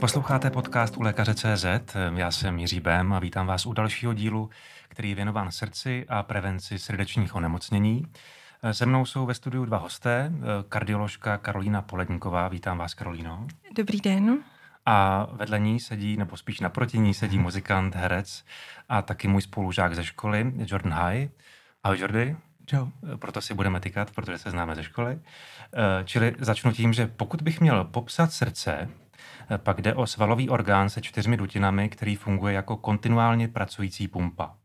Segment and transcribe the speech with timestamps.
[0.00, 1.66] Posloucháte podcast u lékaře CZ.
[2.14, 4.50] Já jsem Jiří Bém a vítám vás u dalšího dílu,
[4.88, 8.06] který je věnován srdci a prevenci srdečních onemocnění.
[8.72, 10.32] Se mnou jsou ve studiu dva hosté,
[10.68, 12.48] kardioložka Karolína Poledníková.
[12.48, 13.46] Vítám vás, Karolíno.
[13.76, 14.38] Dobrý den.
[14.86, 18.44] A vedle ní sedí, nebo spíš naproti ní sedí muzikant, herec
[18.88, 21.28] a taky můj spolužák ze školy, Jordan High.
[21.84, 22.36] Ahoj, Jordy.
[22.66, 22.86] Čau.
[23.16, 25.18] Proto si budeme tykat, protože se známe ze školy.
[26.04, 28.88] Čili začnu tím, že pokud bych měl popsat srdce,
[29.58, 34.56] pak jde o svalový orgán se čtyřmi dutinami, který funguje jako kontinuálně pracující pumpa.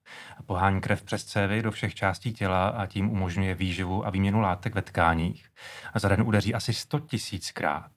[0.46, 4.76] Pohání krev přes cévy do všech částí těla a tím umožňuje výživu a výměnu látek
[4.76, 5.46] ve tkáních.
[5.94, 7.92] A za den udeří asi 100 tisíckrát.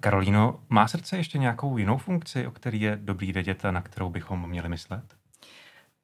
[0.00, 4.10] Karolíno, má srdce ještě nějakou jinou funkci, o který je dobrý vědět a na kterou
[4.10, 5.04] bychom měli myslet?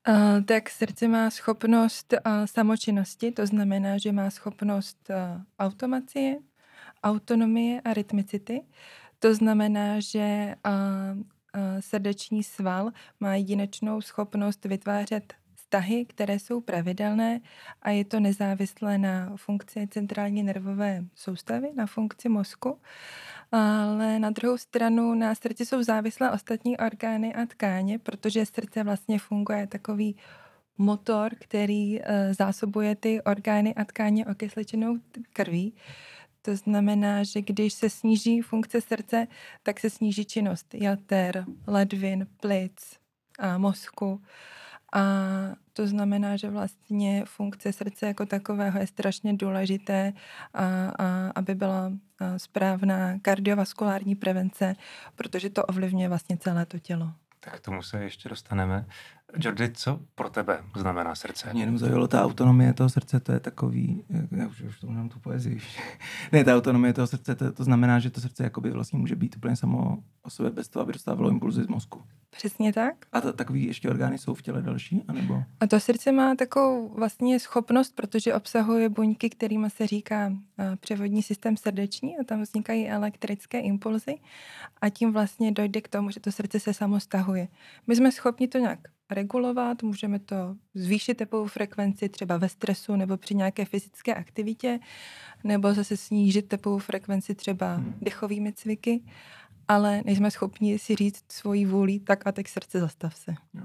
[0.08, 6.36] Uh, tak srdce má schopnost uh, samočinnosti, to znamená, že má schopnost uh, automacie,
[7.04, 8.60] autonomie a rytmicity.
[9.24, 10.54] To znamená, že
[11.80, 17.40] srdeční sval má jedinečnou schopnost vytvářet vztahy, které jsou pravidelné
[17.82, 22.78] a je to nezávislé na funkci centrální nervové soustavy, na funkci mozku.
[23.52, 29.18] Ale na druhou stranu na srdci jsou závislé ostatní orgány a tkáně, protože srdce vlastně
[29.18, 30.16] funguje takový
[30.78, 32.06] motor, který uh,
[32.38, 34.98] zásobuje ty orgány a tkáně okysličenou
[35.32, 35.74] krví.
[36.44, 39.26] To znamená, že když se sníží funkce srdce,
[39.62, 42.98] tak se sníží činnost jater, ledvin, plic
[43.38, 44.22] a mozku.
[44.92, 45.02] A
[45.72, 50.12] to znamená, že vlastně funkce srdce jako takového je strašně důležité,
[50.54, 51.92] a, a, aby byla
[52.36, 54.76] správná kardiovaskulární prevence,
[55.16, 57.12] protože to ovlivňuje vlastně celé to tělo.
[57.40, 58.86] Tak k tomu se ještě dostaneme.
[59.36, 61.50] Jordi, co pro tebe znamená srdce?
[61.52, 65.08] Mě jenom zaujalo ta autonomie toho srdce, to je takový, já už, už to mám
[65.08, 65.60] tu poezii.
[66.32, 69.36] ne, ta autonomie toho srdce, to, to znamená, že to srdce jakoby vlastně může být
[69.36, 72.02] úplně samo o sobě bez toho, aby dostávalo impulzy z mozku.
[72.30, 72.94] Přesně tak.
[73.12, 75.42] A to, takový ještě orgány jsou v těle další, anebo?
[75.60, 80.32] A to srdce má takovou vlastně schopnost, protože obsahuje buňky, kterými se říká
[80.80, 84.14] převodní systém srdeční a tam vznikají elektrické impulzy
[84.80, 87.48] a tím vlastně dojde k tomu, že to srdce se samo stahuje.
[87.86, 88.78] My jsme schopni to nějak
[89.10, 94.80] regulovat, můžeme to zvýšit tepovou frekvenci třeba ve stresu nebo při nějaké fyzické aktivitě,
[95.44, 97.94] nebo zase snížit tepovou frekvenci třeba hmm.
[98.00, 99.04] dechovými cviky,
[99.68, 103.34] ale nejsme schopni si říct svoji vůli, tak a teď srdce zastav se.
[103.54, 103.62] Jo.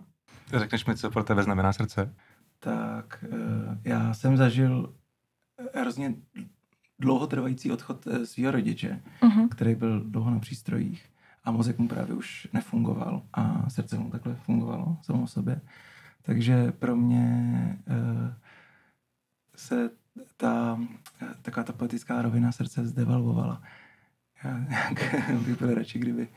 [0.59, 2.15] Řekneš mi, co pro tebe znamená srdce?
[2.59, 4.95] Tak eh, já jsem zažil
[5.75, 6.15] hrozně
[6.99, 9.49] dlouhotrvající odchod eh, svého rodiče, uh-huh.
[9.49, 11.09] který byl dlouho na přístrojích
[11.49, 15.61] a mozek mu právě už nefungoval a srdce mu takhle fungovalo samo sobě.
[16.21, 18.33] Takže pro mě uh,
[19.55, 19.89] se
[20.37, 20.79] ta
[21.41, 23.61] taková ta politická rovina srdce zdevalvovala.
[24.43, 26.27] Já nějak bych byl radši, kdyby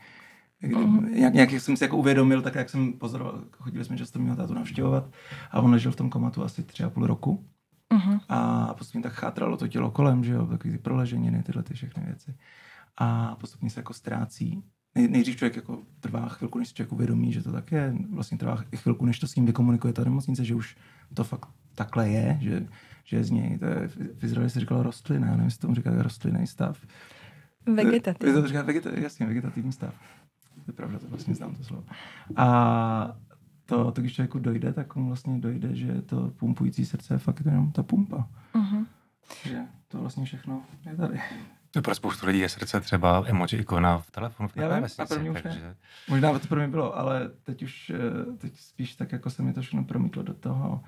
[0.59, 1.09] Kdy, uh-huh.
[1.09, 4.53] nějak, nějak jsem si jako uvědomil, tak jak jsem pozoroval, chodili jsme často mimo tátu
[4.53, 5.11] navštěvovat
[5.51, 7.45] a on ležel v tom komatu asi tři a půl roku.
[7.91, 8.19] Uh-huh.
[8.29, 12.03] A postupně tak chátralo to tělo kolem, že jo, takový ty proleženiny, tyhle ty všechny
[12.03, 12.35] věci.
[12.97, 14.63] A postupně se jako ztrácí
[14.95, 18.37] nej, nejdřív člověk jako trvá chvilku, než si člověk uvědomí, že to tak je, vlastně
[18.37, 20.77] trvá chvilku, než to s ním vykomunikuje ta nemocnice, že už
[21.13, 22.67] to fakt takhle je, že,
[23.03, 25.91] že je z něj, to je, v Izraeli se říkalo rostlina, nevím, jestli tomu říká
[26.03, 26.85] rostlinný stav.
[27.65, 28.33] Vegetativní.
[28.33, 29.93] To říká vegeta, jasně, vegetativní stav.
[30.55, 31.83] To je pravda, to vlastně znám to slovo.
[32.35, 33.17] A
[33.65, 37.45] to, to když člověku dojde, tak mu vlastně dojde, že to pumpující srdce je fakt
[37.45, 38.27] jenom ta pumpa.
[38.53, 38.85] Uh-huh.
[39.43, 41.19] Že to vlastně všechno je tady.
[41.75, 45.05] No pro spoustu lidí je srdce třeba emoji ikona v telefonu v Já vím, a
[45.05, 45.61] pro mě už takže...
[45.61, 45.75] ne.
[46.09, 49.53] Možná to pro mě bylo, ale teď už, eh, teď spíš tak jako se mi
[49.53, 50.83] to všechno promítlo do toho,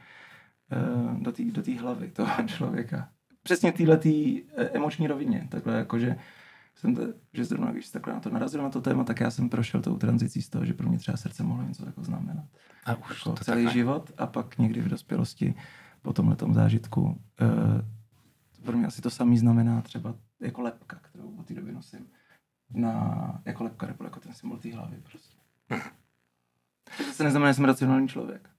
[0.71, 3.09] eh, do té do tý hlavy toho člověka.
[3.43, 6.15] Přesně téhle eh, emoční rovině, takhle jako, že
[6.75, 7.01] jsem to,
[7.33, 9.97] že zrovna, když takhle na to narazil na to téma, tak já jsem prošel tou
[9.97, 12.45] tranzicí z toho, že pro mě třeba srdce mohlo něco jako znamenat.
[12.85, 13.73] A už jako to celý takhle.
[13.73, 15.55] život a pak někdy v dospělosti
[16.01, 17.21] po tomhle zážitku
[18.65, 22.09] pro mě asi to samý znamená třeba jako lepka, kterou od té doby nosím.
[22.69, 25.37] Na, jako lepka nebo jako ten symbol té hlavy prostě.
[26.97, 28.49] to se neznamená, že jsem racionální člověk.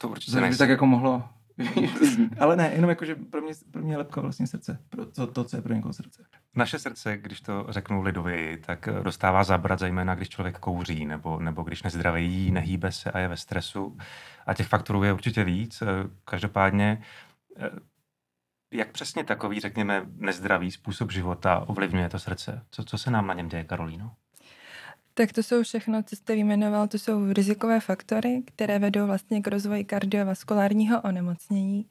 [0.00, 0.58] To určitě nejsi.
[0.58, 1.28] tak jako mohlo
[2.38, 4.78] ale ne, jenom jako, že pro mě, pro mě je lepka vlastně srdce.
[4.88, 6.24] Pro to, to, co je pro někoho srdce.
[6.54, 11.62] Naše srdce, když to řeknu lidověji, tak dostává zabrat zejména, když člověk kouří, nebo, nebo
[11.62, 13.96] když nezdraví jí, nehýbe se a je ve stresu.
[14.46, 15.82] A těch faktorů je určitě víc.
[16.24, 17.02] Každopádně
[18.72, 22.62] jak přesně takový, řekněme, nezdravý způsob života ovlivňuje to srdce?
[22.70, 24.14] Co, co se nám na něm děje, Karolíno?
[25.14, 29.46] Tak to jsou všechno, co jste vyjmenoval, to jsou rizikové faktory, které vedou vlastně k
[29.46, 31.86] rozvoji kardiovaskulárního onemocnění.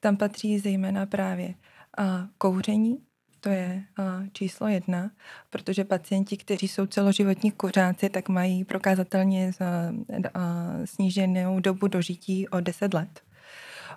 [0.00, 1.54] Tam patří zejména právě
[1.98, 2.98] a kouření,
[3.40, 5.10] to je uh, číslo jedna,
[5.50, 12.94] protože pacienti, kteří jsou celoživotní kuřáci, tak mají prokázatelně uh, sníženou dobu dožití o 10
[12.94, 13.22] let.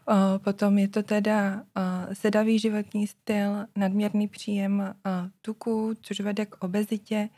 [0.07, 5.11] Uh, potom je to teda uh, sedavý životní styl, nadměrný příjem uh,
[5.41, 7.29] tuku, což vede k obezitě,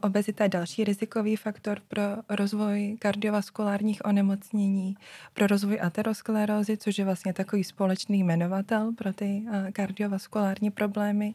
[0.00, 4.96] Obezita je další rizikový faktor pro rozvoj kardiovaskulárních onemocnění,
[5.34, 11.34] pro rozvoj aterosklerózy, což je vlastně takový společný jmenovatel pro ty kardiovaskulární problémy.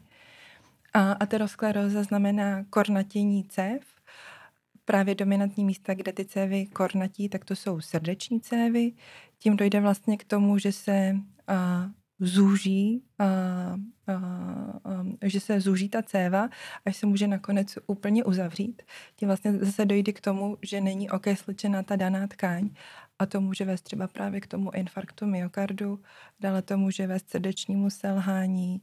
[0.94, 3.95] A ateroskleróza znamená kornatění cév.
[4.88, 8.92] Právě dominantní místa, kde ty cévy kornatí, tak to jsou srdeční cévy.
[9.38, 11.16] Tím dojde vlastně k tomu, že se
[12.20, 14.14] zúží, a, a,
[14.84, 16.48] a, že se zúží ta céva,
[16.84, 18.82] až se může nakonec úplně uzavřít.
[19.16, 22.70] Tím vlastně zase dojde k tomu, že není okysličena ta daná tkáň
[23.18, 26.00] a to může vést třeba právě k tomu infarktu myokardu,
[26.40, 28.80] dále to může vést srdečnímu selhání,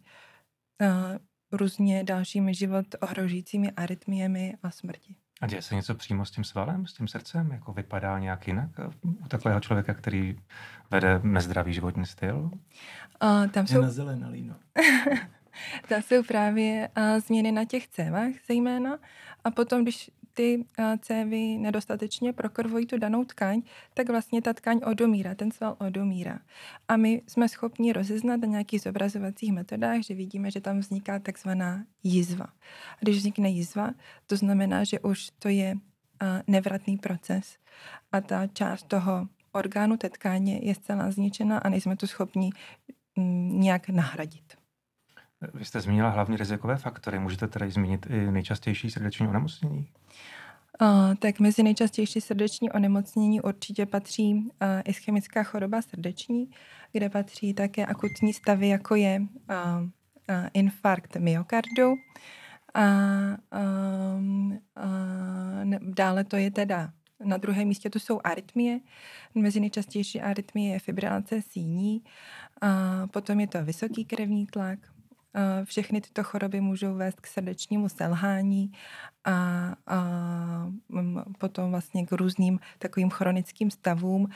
[0.81, 1.19] a
[1.51, 5.15] různě dalšími život ohrožujícími arytmiemi a smrti.
[5.43, 7.51] A děje se něco přímo s tím svalem, s tím srdcem?
[7.51, 8.69] Jako vypadá nějak jinak
[9.03, 10.39] u takového člověka, který
[10.91, 12.51] vede nezdravý životní styl?
[13.23, 13.75] Uh, tam jsou...
[13.75, 14.55] Je na zelená líno.
[15.89, 18.97] tam jsou právě uh, změny na těch cévách zejména.
[19.43, 20.65] A potom, když ty
[21.01, 23.61] cévy nedostatečně prokrvují tu danou tkáň,
[23.93, 26.39] tak vlastně ta tkáň odomírá, ten sval odomírá.
[26.87, 31.85] A my jsme schopni rozeznat na nějakých zobrazovacích metodách, že vidíme, že tam vzniká takzvaná
[32.03, 32.45] jizva.
[32.45, 33.91] A když vznikne jizva,
[34.27, 35.75] to znamená, že už to je
[36.47, 37.57] nevratný proces
[38.11, 42.49] a ta část toho orgánu té tkáně je zcela zničena a nejsme to schopni
[43.15, 44.62] mm, nějak nahradit.
[45.53, 47.19] Vy jste zmínila hlavní rizikové faktory.
[47.19, 49.87] Můžete tedy zmínit i nejčastější srdeční onemocnění?
[50.81, 54.49] Uh, tak mezi nejčastější srdeční onemocnění určitě patří uh,
[54.85, 56.49] ischemická choroba srdeční,
[56.91, 59.87] kde patří také akutní stavy, jako je uh,
[60.53, 61.95] infarkt myokardu.
[62.73, 62.85] A
[63.53, 66.91] uh, uh, dále to je teda
[67.23, 68.79] na druhém místě to jsou arytmie.
[69.35, 72.03] Mezi nejčastější arytmie je fibrilace síní.
[72.61, 74.79] A potom je to vysoký krevní tlak,
[75.63, 78.71] všechny tyto choroby můžou vést k srdečnímu selhání
[79.25, 79.33] a,
[79.87, 79.99] a
[81.37, 84.29] potom vlastně k různým takovým chronickým stavům,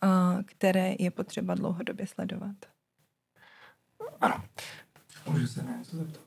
[0.00, 2.56] a, které je potřeba dlouhodobě sledovat.
[4.20, 4.44] Ano.
[5.28, 6.22] Můžu se na něco zeptat?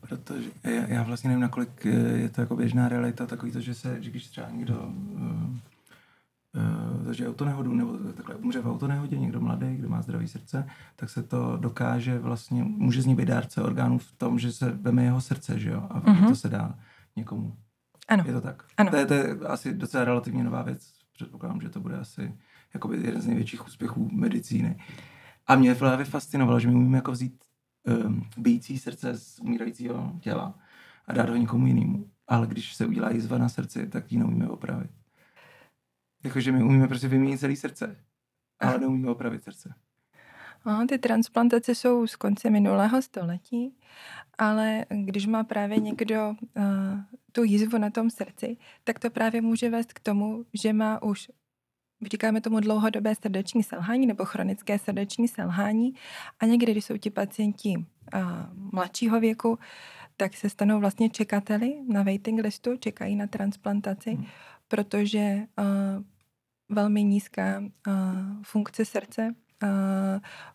[0.00, 1.84] Protože já, já vlastně nevím, nakolik
[2.14, 5.56] je to jako běžná realita, takový to, že se, že když třeba někdo uh,
[7.02, 10.66] zažije autonehodu nebo takhle umře v autonehodě, někdo mladý, kdo má zdravý srdce,
[10.96, 14.70] tak se to dokáže vlastně, může z ní být dárce orgánů v tom, že se
[14.70, 16.28] veme jeho srdce, že jo, a uh-huh.
[16.28, 16.78] to se dá
[17.16, 17.56] někomu.
[18.08, 18.24] Ano.
[18.26, 18.64] Je to tak?
[18.76, 18.90] Ano.
[18.90, 20.92] To je, to je asi docela relativně nová věc.
[21.12, 22.34] Předpokládám, že to bude asi
[22.74, 24.78] jakoby jeden z největších úspěchů medicíny.
[25.46, 27.44] A mě právě fascinovalo, že my umíme jako vzít
[28.06, 30.54] um, bijící srdce z umírajícího těla
[31.06, 32.10] a dát ho někomu jinému.
[32.28, 34.90] Ale když se udělá jízva na srdci, tak ji neumíme opravit.
[36.24, 38.04] Jakože my umíme prostě vyměnit celý srdce,
[38.60, 39.74] ale neumíme opravit srdce.
[40.66, 43.76] No, ty transplantace jsou z konce minulého století,
[44.38, 46.64] ale když má právě někdo uh,
[47.32, 51.30] tu jízvu na tom srdci, tak to právě může vést k tomu, že má už
[52.10, 55.94] říkáme tomu dlouhodobé srdeční selhání nebo chronické srdeční selhání.
[56.40, 58.20] A někdy, když jsou ti pacienti uh,
[58.72, 59.58] mladšího věku,
[60.16, 64.26] tak se stanou vlastně čekateli na waiting listu, čekají na transplantaci, hmm
[64.68, 66.04] protože uh,
[66.68, 67.94] velmi nízká uh,
[68.42, 69.68] funkce srdce uh,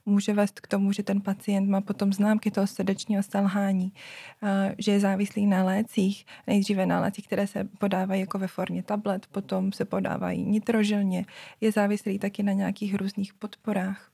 [0.06, 3.94] může vést k tomu, že ten pacient má potom známky toho srdečního selhání,
[4.42, 8.84] uh, že je závislý na lécích, nejdříve na lécích, které se podávají jako ve formě
[8.84, 11.26] tablet, potom se podávají nitrožilně,
[11.62, 14.12] je závislý taky na nějakých různých podporách.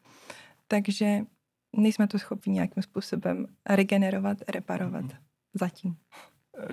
[0.68, 1.20] Takže
[1.76, 5.18] nejsme to schopni nějakým způsobem regenerovat, reparovat mm-hmm.
[5.54, 5.96] zatím.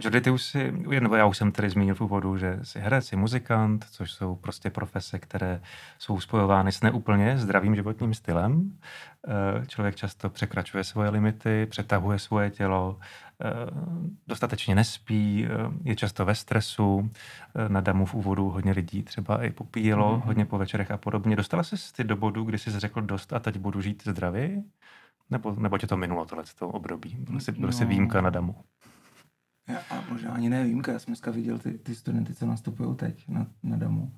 [0.00, 3.07] Jody, ty už si, nebo já už jsem tady zmínil v úvodu, že jsi herec,
[3.07, 5.61] jsi muzikant, což jsou prostě profese, které
[5.99, 8.78] jsou spojovány s neúplně zdravým životním stylem.
[9.28, 12.99] Eh, člověk často překračuje svoje limity, přetahuje svoje tělo,
[13.40, 13.47] eh,
[14.26, 15.50] dostatečně nespí, eh,
[15.85, 17.11] je často ve stresu.
[17.69, 20.26] Na damu v úvodu hodně lidí třeba i popíjelo, mm-hmm.
[20.26, 21.37] hodně po večerech a podobně.
[21.37, 24.62] Dostala jsi ty do bodu, kdy jsi řekl dost a teď budu žít zdravě?
[25.31, 27.16] Nebo, nebo tě to minulo tohle období?
[27.19, 27.88] Byl jsi, byl jsi no.
[27.88, 28.55] výjimka na damu?
[29.68, 32.96] Já, a možná ani ne výjimka, já jsem dneska viděl ty, ty studenty, co nastupují
[32.96, 34.12] teď na, na domu.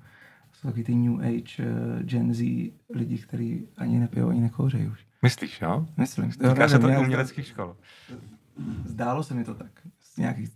[0.51, 5.05] Jsou taky ty New Age, uh, Gen Z lidi, kteří ani nepijou, ani nekouřejí už.
[5.21, 5.87] Myslíš, jo?
[5.97, 6.31] Myslím.
[6.31, 7.77] Týká se to uměleckých škol.
[8.85, 10.49] Zdálo se mi to tak, z nějakých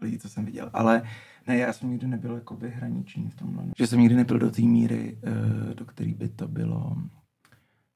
[0.00, 0.70] lidí, co jsem viděl.
[0.72, 1.02] Ale
[1.46, 3.64] ne, já jsem nikdy nebyl jakoby hraniční v tomhle.
[3.76, 6.96] Že jsem nikdy nebyl do té míry, uh, do které by to bylo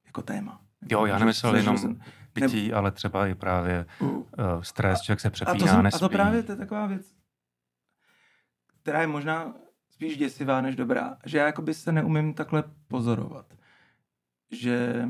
[0.06, 0.60] jako téma.
[0.88, 2.00] Jo, já nemyslel jenom jsem,
[2.32, 2.74] pití, ne...
[2.74, 5.96] ale třeba i právě uh, stres, člověk se přepíná, a to, jsem, nespí.
[5.96, 7.14] a to právě to je taková věc,
[8.82, 9.54] která je možná
[9.90, 13.54] spíš děsivá než dobrá, že já jakoby se neumím takhle pozorovat.
[14.50, 15.08] Že,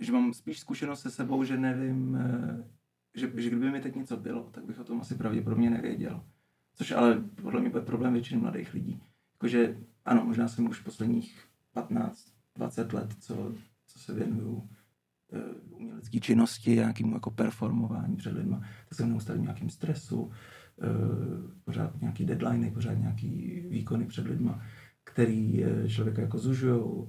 [0.00, 2.64] že mám spíš zkušenost se sebou, že nevím, eh,
[3.14, 6.24] že, že kdyby mi teď něco bylo, tak bych o tom asi pravděpodobně nevěděl.
[6.74, 9.02] Což ale podle mě bude problém většiny mladých lidí.
[9.34, 13.54] Jakože ano, možná jsem už posledních 15-20 let, co,
[13.92, 14.68] co se věnuju uh,
[15.70, 18.58] umělecké činnosti, nějakému jako performování před lidma,
[18.88, 20.30] tak jsem neustále v nějakým stresu, uh,
[21.64, 24.62] pořád nějaký deadliny, pořád nějaký výkony před lidma,
[25.04, 27.08] který uh, člověka jako zužujou, uh,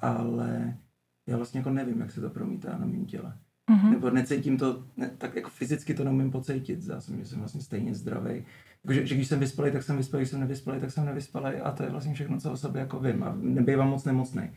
[0.00, 0.78] ale
[1.26, 3.38] já vlastně jako nevím, jak se to promítá na mém těle.
[3.70, 3.90] Mm-hmm.
[3.90, 6.80] Nebo necítím to, ne, tak jako fyzicky to neumím pocítit.
[6.88, 8.44] Já jsem, že jsem vlastně stejně zdravý.
[8.84, 11.56] Jako, že, že, když jsem vyspalý, tak jsem vyspalý, když jsem nevyspalý, tak jsem nevyspalý
[11.56, 14.50] a to je vlastně všechno, co o sobě jako vím a nebývám moc nemocný.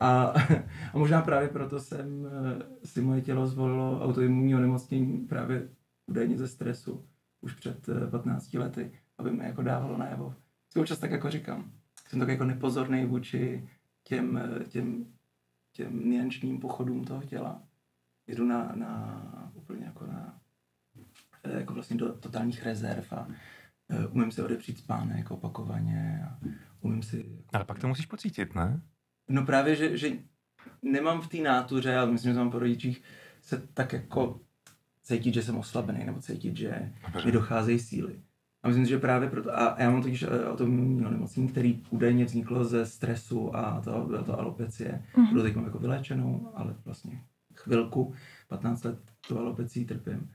[0.00, 0.24] A,
[0.92, 5.68] a možná právě proto jsem eh, si moje tělo zvolilo autoimunní onemocnění právě
[6.06, 7.08] údajně ze stresu
[7.40, 10.34] už před 15 eh, lety, aby mi jako dávalo najevo.
[10.72, 11.72] Si občas tak jako říkám.
[12.08, 13.68] Jsem tak jako nepozorný vůči
[14.04, 15.06] těm, eh, těm,
[15.72, 17.62] těm niančním pochodům toho těla
[18.26, 20.40] jdu na, na úplně jako na
[21.44, 23.28] jako vlastně do totálních rezerv a
[24.10, 26.38] umím si odepřít spánek opakovaně a
[26.80, 27.38] umím si...
[27.52, 28.80] Ale pak to musíš pocítit, ne?
[29.30, 30.10] No právě, že, že
[30.82, 33.02] nemám v té nátuře, ale myslím, že mám po rodičích,
[33.42, 34.40] se tak jako
[35.02, 37.26] cítit, že jsem oslabený, nebo cítit, že Dobře.
[37.26, 38.20] mi docházejí síly.
[38.62, 42.86] A myslím, že právě proto, a já mám totiž autoimunní onemocnění, který údajně vzniklo ze
[42.86, 45.26] stresu a to, byla to alopecie, mm-hmm.
[45.26, 47.22] kterou teď mám jako vylečenou, ale vlastně
[47.54, 48.14] chvilku,
[48.48, 50.30] 15 let tu alopecí trpím.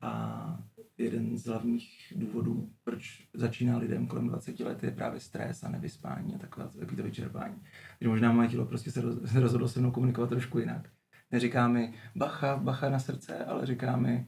[0.00, 0.58] A
[0.98, 6.34] jeden z hlavních důvodů, proč začíná lidem kolem 20 let, je právě stres a nevyspání
[6.34, 7.62] a takové, takové to vyčerpání.
[7.98, 10.88] Takže možná moje tělo prostě se, roz, se rozhodlo se mnou komunikovat trošku jinak.
[11.30, 14.26] Neříká mi bacha, bacha na srdce, ale říká mi,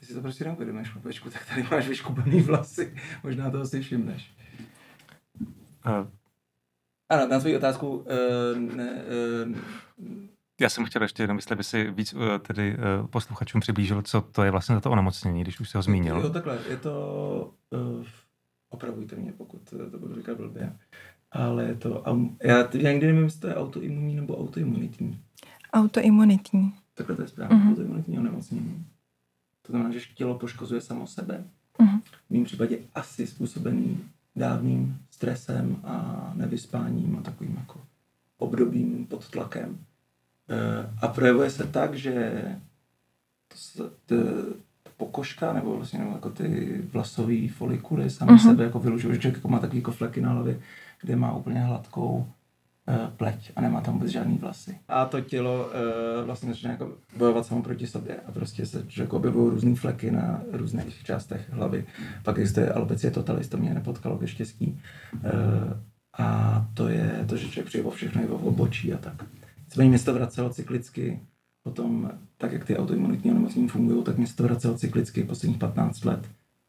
[0.00, 4.34] ty si to prostě neuvědomuješ, chlapečku, tak tady máš vyškupaný vlasy, možná toho si všimneš.
[5.86, 6.08] Uh.
[7.08, 9.02] Ano, na svou otázku, uh, ne,
[9.46, 10.26] uh,
[10.60, 14.20] já jsem chtěl ještě jenom, jestli by si víc uh, tedy uh, posluchačům přiblížil, co
[14.20, 16.16] to je vlastně za to onemocnění, když už se ho zmínil.
[16.16, 18.04] Jo, takhle, je to, uh,
[18.70, 20.76] opravujte mě, pokud to budu říkat blbě,
[21.32, 25.20] ale je to, um, já, já nikdy nevím, jestli to je autoimunní nebo autoimunitní.
[25.72, 26.74] Autoimunitní.
[26.94, 27.70] Takhle to je správně, uh-huh.
[27.70, 28.86] autoimunitní onemocnění.
[29.62, 31.44] To znamená, že tělo poškozuje samo sebe.
[31.78, 32.00] Uh-huh.
[32.26, 34.04] V mém případě asi způsobený
[34.36, 37.80] dávným stresem a nevyspáním a takovým jako
[38.38, 39.78] obdobím pod tlakem.
[40.50, 42.42] Eh, a projevuje se tak, že
[43.76, 44.14] to, to,
[44.96, 48.48] pokožka nebo vlastně nebo jako ty vlasové folikuly sami uh-huh.
[48.50, 50.60] sebe jako vylužují, že člověk jako má takový kofleky na hlavě,
[51.00, 52.32] kde má úplně hladkou
[52.88, 54.78] uh, pleť a nemá tam vůbec žádný vlasy.
[54.88, 59.12] A to tělo uh, vlastně začne jako bojovat samo proti sobě a prostě se člověk
[59.12, 61.86] objevují různé fleky na různých částech hlavy.
[62.22, 64.80] Pak existuje alopecie totalis, to mě nepotkalo ke štěstí.
[65.14, 65.20] Uh,
[66.18, 69.24] a to je to, že člověk přijde o všechno, i o obočí a tak.
[69.66, 71.20] Nicméně mě se to vracelo cyklicky,
[71.62, 76.04] potom, tak jak ty autoimunitní onemocnění fungují, tak mě se to vracelo cyklicky posledních 15
[76.04, 76.28] let.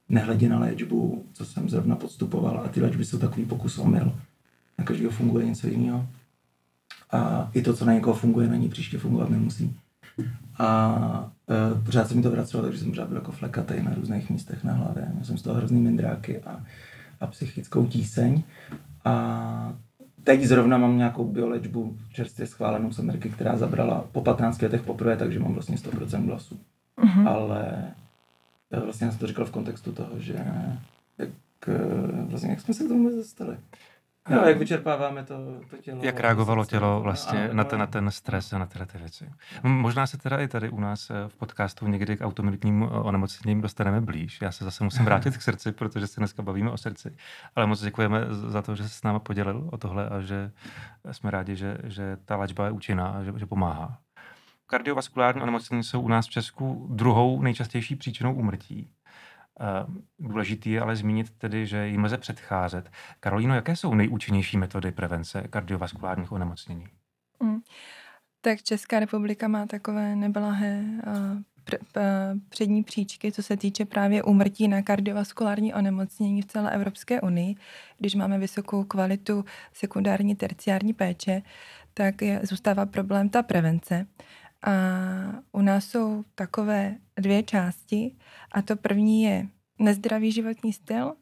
[0.10, 4.16] Nehledě na léčbu, co jsem zrovna podstupoval, a ty léčby jsou takový pokus omyl.
[4.78, 6.08] Na každého funguje něco jiného.
[7.12, 9.76] A i to, co na někoho funguje, na ní příště fungovat nemusí.
[10.60, 14.30] A e, pořád se mi to vracelo, takže jsem pořád byl jako flekatej na různých
[14.30, 15.08] místech na hlavě.
[15.14, 16.64] Měl jsem z toho hrozný mindráky a,
[17.20, 18.44] a psychickou tíseň.
[19.06, 19.78] A
[20.28, 25.18] teď zrovna mám nějakou biolečbu čerstvě schválenou z Ameriky, která zabrala po 15 letech poprvé,
[25.18, 26.60] takže mám vlastně 100% vlasů.
[26.98, 27.30] Uh-huh.
[27.30, 27.94] Ale
[28.72, 30.46] vlastně jsem to říkal v kontextu toho, že
[31.18, 31.30] jak,
[31.68, 31.78] eh,
[32.30, 33.58] vlastně, jak jsme se k tomu dostali.
[34.30, 35.36] No, jak vyčerpáváme to,
[35.70, 36.04] to tělo.
[36.04, 39.30] Jak reagovalo tělo vlastně na, ten, na ten stres a na tyhle ty věci.
[39.64, 43.62] Možná se teda i tady u nás eh, v podcastu někdy k automobilním eh, onemocněním
[43.62, 44.42] dostaneme blíž.
[44.42, 47.16] Já se zase musím vrátit k srdci, protože se dneska bavíme o srdci.
[47.56, 50.52] Ale moc děkujeme za to, že se s náma podělil o tohle a že
[51.12, 53.98] jsme rádi, že, že ta léčba je účinná a že, že pomáhá.
[54.68, 58.90] Kardiovaskulární onemocnění jsou u nás v Česku druhou nejčastější příčinou úmrtí.
[59.60, 59.86] Eh,
[60.20, 62.92] důležitý je ale zmínit tedy, že jim lze předcházet.
[63.20, 66.88] Karolíno, jaké jsou nejúčinnější metody prevence kardiovaskulárních onemocnění?
[67.44, 67.60] Mm.
[68.42, 74.68] Tak Česká republika má takové neblahé eh, eh, přední příčky, co se týče právě úmrtí
[74.68, 77.56] na kardiovaskulární onemocnění v celé Evropské unii.
[77.98, 81.42] Když máme vysokou kvalitu sekundární, terciární péče,
[81.94, 84.08] tak je, zůstává problém ta prevence.
[84.64, 84.72] A
[85.52, 88.16] u nás jsou takové dvě části
[88.52, 89.48] a to první je
[89.80, 91.14] nezdravý životní styl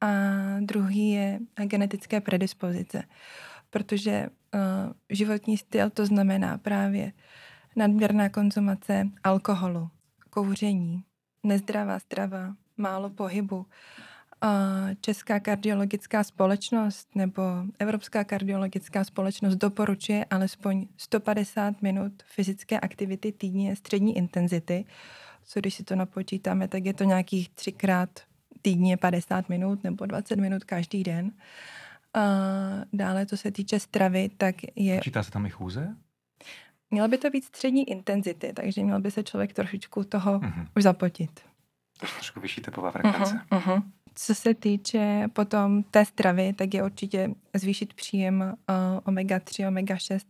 [0.00, 0.08] a
[0.60, 3.02] druhý je genetické predispozice.
[3.70, 4.28] Protože
[5.10, 7.12] životní styl, to znamená právě
[7.76, 9.90] nadměrná konzumace alkoholu,
[10.30, 11.04] kouření,
[11.42, 13.66] nezdravá strava, málo pohybu,
[15.00, 17.42] Česká kardiologická společnost nebo
[17.78, 24.84] Evropská kardiologická společnost doporučuje alespoň 150 minut fyzické aktivity týdně střední intenzity,
[25.44, 28.20] co když si to napočítáme, tak je to nějakých třikrát
[28.62, 31.32] týdně 50 minut nebo 20 minut každý den.
[32.14, 32.20] A
[32.92, 34.96] dále, co se týče stravy, tak je...
[34.98, 35.96] Počítá se tam i chůze?
[36.90, 40.66] Měla by to být střední intenzity, takže měl by se člověk trošičku toho uh-huh.
[40.76, 41.40] už zapotit.
[41.98, 43.40] Trošku vyšší tepová frekvence.
[43.50, 43.82] Uh-huh.
[44.14, 48.54] Co se týče potom té stravy, tak je určitě zvýšit příjem uh,
[49.04, 50.20] omega-3, omega-6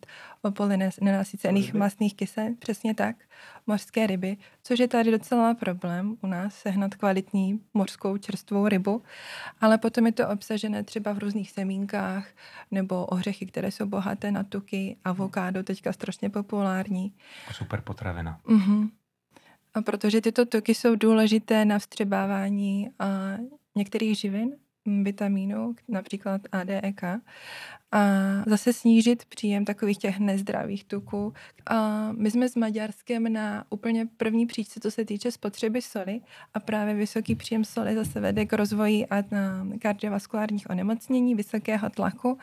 [1.00, 3.16] nenasycených masných kyselin, přesně tak,
[3.66, 9.02] mořské ryby, což je tady docela problém u nás, sehnat kvalitní mořskou čerstvou rybu,
[9.60, 12.26] ale potom je to obsažené třeba v různých semínkách
[12.70, 17.12] nebo ořechy, které jsou bohaté na tuky, avokádo, teďka strašně populární.
[17.52, 18.40] Super potravina.
[18.46, 18.90] Uh-huh.
[19.74, 23.06] A protože tyto tuky jsou důležité na vstřebávání a
[23.76, 24.56] některých živin,
[25.02, 27.20] vitamínů, například ADEK, a
[28.46, 31.32] zase snížit příjem takových těch nezdravých tuků.
[31.66, 36.20] A my jsme s Maďarskem na úplně první příčce, co se týče spotřeby soli
[36.54, 42.38] a právě vysoký příjem soli zase vede k rozvoji a na kardiovaskulárních onemocnění, vysokého tlaku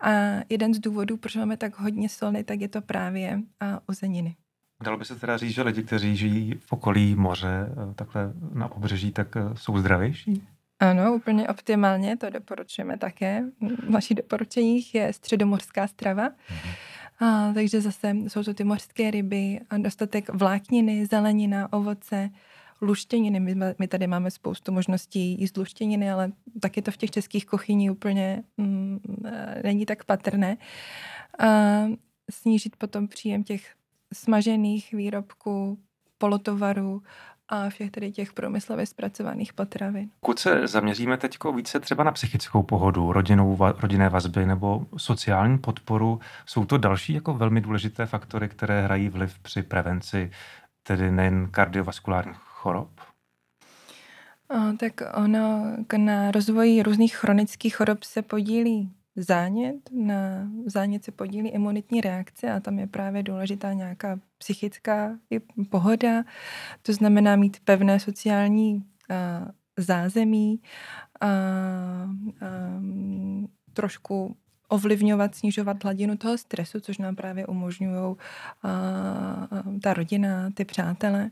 [0.00, 0.10] a
[0.48, 4.36] jeden z důvodů, proč máme tak hodně soli, tak je to právě a uzeniny.
[4.82, 8.68] Dalo by se teda říct, že lidi, kteří žijí v okolí moře, eh, takhle na
[8.68, 10.42] pobřeží, tak eh, jsou zdravější?
[10.80, 13.44] Ano, úplně optimálně, to doporučujeme také.
[13.60, 16.28] V našich doporučeních je středomořská strava.
[16.28, 16.74] Mm-hmm.
[17.20, 22.30] A, takže zase jsou to ty mořské ryby a dostatek vlákniny, zelenina, ovoce,
[22.80, 23.40] luštěniny.
[23.40, 27.90] My, my tady máme spoustu možností jíst luštěniny, ale taky to v těch českých kuchyní
[27.90, 30.56] úplně mm, e, není tak patrné.
[31.38, 31.46] A,
[32.30, 33.74] snížit potom příjem těch
[34.12, 35.78] smažených výrobků,
[36.18, 37.02] polotovarů
[37.48, 40.10] a všech tedy těch průmyslově zpracovaných potravin.
[40.20, 46.20] Pokud se zaměříme teď více třeba na psychickou pohodu, rodinou, rodinné vazby nebo sociální podporu,
[46.46, 50.30] jsou to další jako velmi důležité faktory, které hrají vliv při prevenci
[50.82, 52.88] tedy nejen kardiovaskulárních chorob?
[54.78, 62.00] Tak ono na rozvoji různých chronických chorob se podílí zánět, na zánět se podílí imunitní
[62.00, 65.18] reakce a tam je právě důležitá nějaká psychická
[65.70, 66.24] pohoda,
[66.82, 70.60] to znamená mít pevné sociální a, zázemí,
[71.20, 71.30] a, a,
[73.72, 74.36] trošku
[74.68, 78.16] ovlivňovat, snižovat hladinu toho stresu, což nám právě umožňují
[79.82, 81.30] ta rodina, ty přátelé.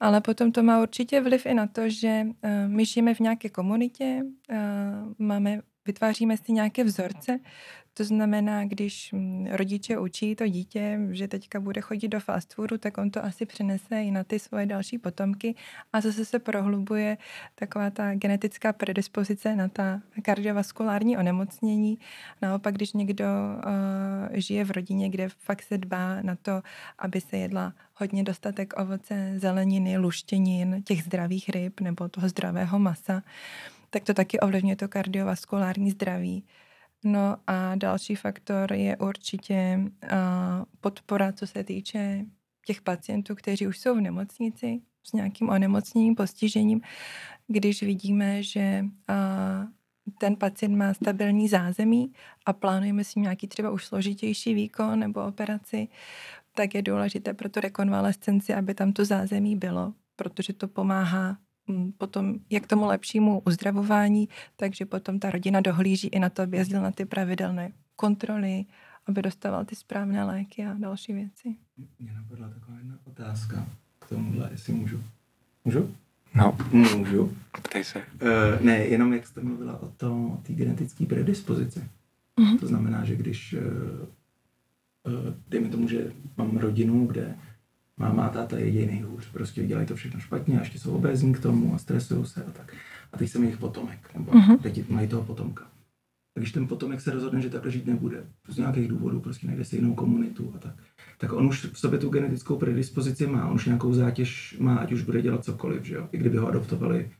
[0.00, 2.26] Ale potom to má určitě vliv i na to, že
[2.66, 4.22] my žijeme v nějaké komunitě,
[5.18, 7.38] máme vytváříme si nějaké vzorce.
[7.94, 12.78] To znamená, když mm, rodiče učí to dítě, že teďka bude chodit do fast foodu,
[12.78, 15.54] tak on to asi přenese i na ty svoje další potomky
[15.92, 17.18] a zase se prohlubuje
[17.54, 21.98] taková ta genetická predispozice na ta kardiovaskulární onemocnění.
[22.42, 23.72] Naopak, když někdo uh,
[24.32, 26.62] žije v rodině, kde fakt se dbá na to,
[26.98, 33.22] aby se jedla hodně dostatek ovoce, zeleniny, luštěnin, těch zdravých ryb nebo toho zdravého masa,
[33.92, 36.44] tak to taky ovlivňuje to kardiovaskulární zdraví.
[37.04, 40.08] No a další faktor je určitě uh,
[40.80, 42.24] podpora, co se týče
[42.66, 46.80] těch pacientů, kteří už jsou v nemocnici s nějakým onemocněním, postižením,
[47.46, 49.68] když vidíme, že uh,
[50.18, 52.12] ten pacient má stabilní zázemí
[52.46, 55.88] a plánujeme si nějaký třeba už složitější výkon nebo operaci,
[56.54, 61.38] tak je důležité pro tu rekonvalescenci, aby tam to zázemí bylo, protože to pomáhá
[61.98, 66.82] potom jak tomu lepšímu uzdravování, takže potom ta rodina dohlíží i na to, aby jezdil
[66.82, 68.64] na ty pravidelné kontroly,
[69.06, 71.56] aby dostával ty správné léky a další věci.
[71.98, 73.66] Mě napadla taková jedna otázka
[73.98, 75.02] k tomuhle, jestli můžu.
[75.64, 75.94] Můžu?
[76.34, 76.58] No.
[76.72, 77.36] Můžu.
[77.62, 77.98] Ptej se.
[77.98, 81.84] Uh, ne, jenom jak jste mluvila o tom, o té genetické predispozici.
[82.38, 82.58] Uh-huh.
[82.58, 83.60] To znamená, že když, uh,
[85.12, 87.34] uh, dejme tomu, že mám rodinu, kde
[87.96, 91.40] máma a táta jedí nejhůř, prostě dělají to všechno špatně a ještě jsou obézní k
[91.40, 92.74] tomu a stresují se a tak.
[93.12, 94.62] A teď jsem jejich potomek, nebo uh-huh.
[94.62, 95.66] děti mají toho potomka.
[96.34, 99.76] Když ten potomek se rozhodne, že takhle žít nebude, z nějakých důvodů, prostě najde si
[99.76, 100.74] jinou komunitu a tak,
[101.18, 104.92] tak on už v sobě tu genetickou predispozici má, on už nějakou zátěž má, ať
[104.92, 106.08] už bude dělat cokoliv, že jo?
[106.12, 107.10] I kdyby ho adoptovali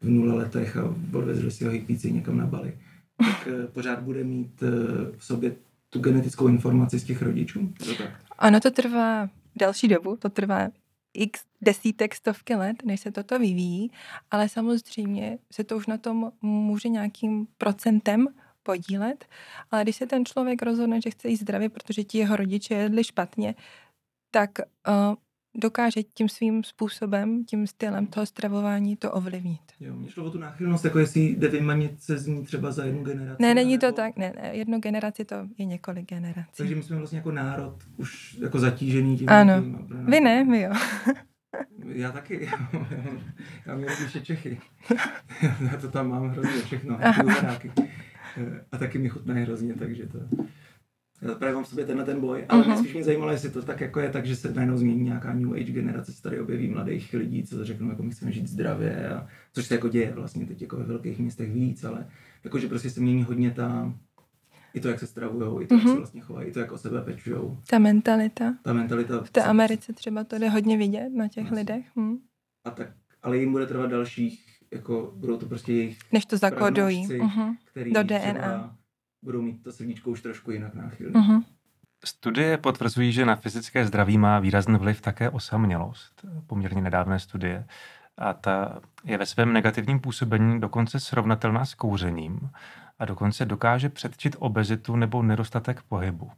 [0.00, 2.78] v nula letech a odvezli si ho hippíci někam na Bali,
[3.18, 4.68] tak eh, pořád bude mít eh,
[5.16, 5.56] v sobě
[5.90, 7.72] tu genetickou informaci z těch rodičů.
[7.78, 8.10] To tak?
[8.38, 10.68] Ano, to trvá delší dobu, to trvá
[11.14, 13.90] x desítek, stovky let, než se toto vyvíjí,
[14.30, 18.28] ale samozřejmě se to už na tom může nějakým procentem
[18.62, 19.24] podílet.
[19.70, 23.04] Ale když se ten člověk rozhodne, že chce jíst zdravě, protože ti jeho rodiče jedli
[23.04, 23.54] špatně,
[24.30, 25.14] tak uh,
[25.54, 29.60] dokáže tím svým způsobem, tím stylem toho stravování to ovlivnit.
[29.80, 32.84] Jo, mě šlo o tu náchylnost, jako jestli jde vymanit se z ní třeba za
[32.84, 33.42] jednu generaci.
[33.42, 33.96] Ne, není to nebo...
[33.96, 36.50] tak, ne, ne, jednu generaci to je několik generací.
[36.56, 39.28] Takže my jsme vlastně jako národ už jako zatížený tím.
[39.28, 40.72] Ano, tím, vy ne, my jo.
[41.86, 42.50] Já taky,
[43.66, 44.60] já mě píše Čechy.
[45.72, 46.98] já to tam mám hrozně všechno,
[48.72, 50.18] a taky mi chutnají hrozně, takže to...
[51.20, 52.78] Právě mám v sobě tenhle ten boj, ale uh-huh.
[52.78, 55.52] spíš mě zajímalo, jestli to tak jako je tak, že se najednou změní nějaká new
[55.52, 59.26] age generace, se tady objeví mladých lidí, co řeknou, jako my chceme žít zdravě, a,
[59.52, 62.06] což se jako děje vlastně teď jako ve velkých městech víc, ale
[62.44, 63.94] jako, že prostě se mění hodně ta,
[64.74, 65.78] i to, jak se stravují, i to, uh-huh.
[65.78, 65.96] jak se mhm.
[65.96, 67.58] vlastně chovají, i to, jak o sebe pečujou.
[67.70, 68.54] Ta mentalita.
[68.62, 69.22] Ta mentalita.
[69.22, 71.58] V té Americe třeba to jde hodně vidět na těch vlastně.
[71.58, 71.86] lidech.
[71.96, 72.16] Hm.
[72.64, 72.88] A tak,
[73.22, 77.08] ale jim bude trvat dalších, jako budou to prostě jejich Než to zakodují.
[77.08, 77.56] Uh-huh.
[77.92, 78.76] Do DNA
[79.24, 81.20] budou mít to srdíčko už trošku jinak náchylné.
[81.20, 81.44] Uh-huh.
[82.04, 86.24] Studie potvrzují, že na fyzické zdraví má výrazný vliv také osamělost.
[86.46, 87.66] Poměrně nedávné studie.
[88.18, 92.50] A ta je ve svém negativním působení dokonce srovnatelná s kouřením
[92.98, 96.30] a dokonce dokáže předčit obezitu nebo nedostatek pohybu.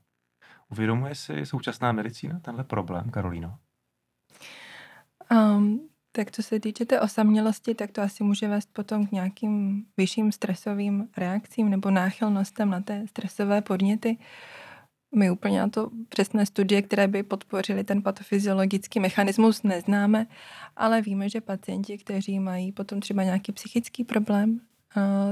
[0.68, 3.58] Uvědomuje si současná medicína tenhle problém, Karolíno?
[5.30, 9.84] Um, tak co se týče té osamělosti, tak to asi může vést potom k nějakým
[9.96, 14.16] vyšším stresovým reakcím nebo náchylnostem na té stresové podněty.
[15.14, 20.26] My úplně na to přesné studie, které by podpořily ten patofyziologický mechanismus, neznáme,
[20.76, 24.60] ale víme, že pacienti, kteří mají potom třeba nějaký psychický problém,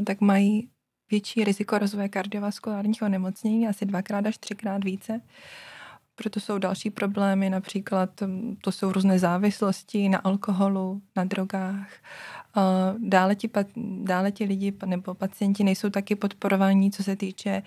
[0.07, 0.69] tak mají
[1.11, 5.21] větší riziko rozvoje kardiovaskulárních onemocnění, asi dvakrát až třikrát více.
[6.15, 11.89] Proto jsou další problémy, například mm, to jsou různé závislosti na alkoholu, na drogách.
[12.99, 13.51] Dále ti,
[14.03, 17.63] dále ti lidi nebo pacienti nejsou taky podporováni, co se týče,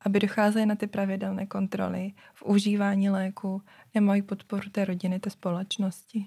[0.00, 3.62] aby docházeli na ty pravidelné kontroly v užívání léku,
[3.94, 6.26] nemají podporu té rodiny, té společnosti.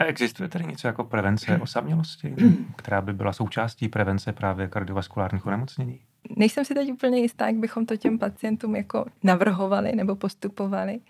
[0.00, 2.34] A existuje tedy něco jako prevence osamělosti,
[2.76, 6.00] která by byla součástí prevence právě kardiovaskulárních onemocnění?
[6.36, 11.00] Nejsem si teď úplně jistá, jak bychom to těm pacientům jako navrhovali nebo postupovali,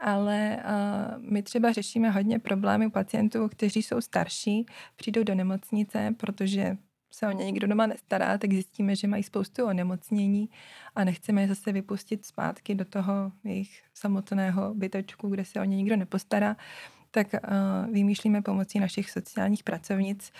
[0.00, 6.76] ale uh, my třeba řešíme hodně problémy pacientů, kteří jsou starší, přijdou do nemocnice, protože
[7.10, 10.50] se o ně nikdo doma nestará, tak zjistíme, že mají spoustu onemocnění
[10.94, 15.76] a nechceme je zase vypustit zpátky do toho jejich samotného bytečku, kde se o ně
[15.76, 16.56] nikdo nepostará,
[17.10, 20.32] tak uh, vymýšlíme pomocí našich sociálních pracovnic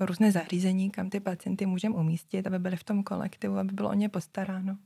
[0.00, 3.94] různé zařízení, kam ty pacienty můžeme umístit, aby byli v tom kolektivu, aby bylo o
[3.94, 4.76] ně postaráno.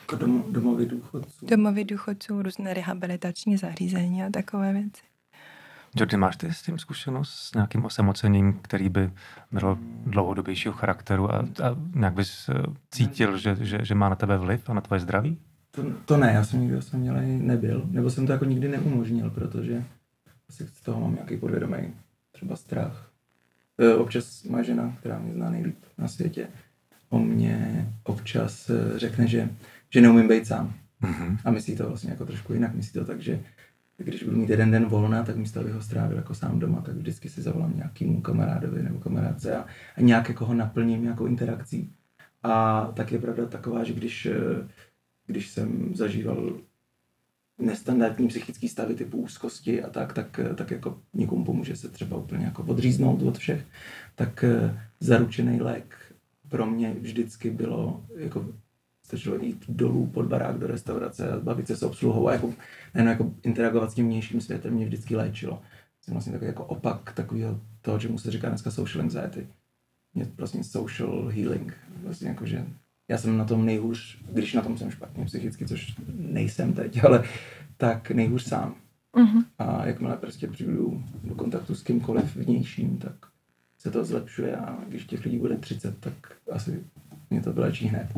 [0.00, 1.46] Jako dom, domovy důchodců.
[1.46, 5.02] Domovy důchodců, různé rehabilitační zařízení a takové věci.
[5.96, 9.12] Jordi, máš ty s tím zkušenost s nějakým osamocením, který by
[9.52, 14.38] byl dlouhodobějšího charakteru a, a nějak bys eh, cítil, že, že, že má na tebe
[14.38, 15.38] vliv a na tvoje zdraví?
[15.70, 19.84] To, to ne, já jsem nikdy osamělý nebyl, nebo jsem to jako nikdy neumožnil, protože
[20.48, 21.94] asi z toho mám nějaký podvědomý
[22.32, 23.13] třeba strach.
[23.78, 26.48] Eh, občas má žena, která mě zná nejlíp na světě,
[27.10, 29.48] o mě občas eh, řekne, že,
[29.90, 30.74] že neumím být sám.
[31.02, 31.38] Mm-hmm.
[31.44, 32.74] A myslí to vlastně jako trošku jinak.
[32.74, 33.40] Myslí to tak, že
[33.96, 36.94] když budu mít jeden den volna, tak místo abych ho strávil jako sám doma, tak
[36.94, 41.92] vždycky si zavolám nějakýmu kamarádovi nebo kamarádce a, a nějak jako ho naplním nějakou interakcí.
[42.42, 44.68] A tak je pravda taková, že když, eh,
[45.26, 46.58] když jsem zažíval
[47.58, 52.44] nestandardní psychické stavy typu úzkosti a tak, tak, tak jako někomu pomůže se třeba úplně
[52.44, 53.64] jako odříznout od všech,
[54.14, 56.14] tak eh, zaručený lék
[56.48, 58.46] pro mě vždycky bylo jako
[59.02, 62.54] stačilo jít dolů pod barák do restaurace a bavit se s obsluhou a jako,
[62.94, 65.62] nejen jako interagovat s tím vnějším světem mě vždycky léčilo.
[66.00, 69.48] Jsem vlastně takový jako opak takového toho, čemu se říká dneska social anxiety.
[70.14, 71.76] Mě vlastně social healing.
[72.02, 72.66] Vlastně jako, že
[73.08, 77.24] já jsem na tom nejhůř, když na tom jsem špatně psychicky, což nejsem teď, ale
[77.76, 78.74] tak nejhůř sám.
[79.14, 79.44] Uh-huh.
[79.58, 83.14] A jakmile prostě přijdu do kontaktu s kýmkoliv vnějším, tak
[83.78, 86.14] se to zlepšuje a když těch lidí bude 30, tak
[86.52, 86.84] asi
[87.30, 88.12] mě to vylečí hned.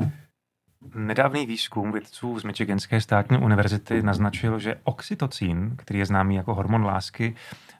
[0.94, 6.84] Nedávný výzkum vědců z Michiganské státní univerzity naznačil, že oxytocín, který je známý jako hormon
[6.84, 7.34] lásky,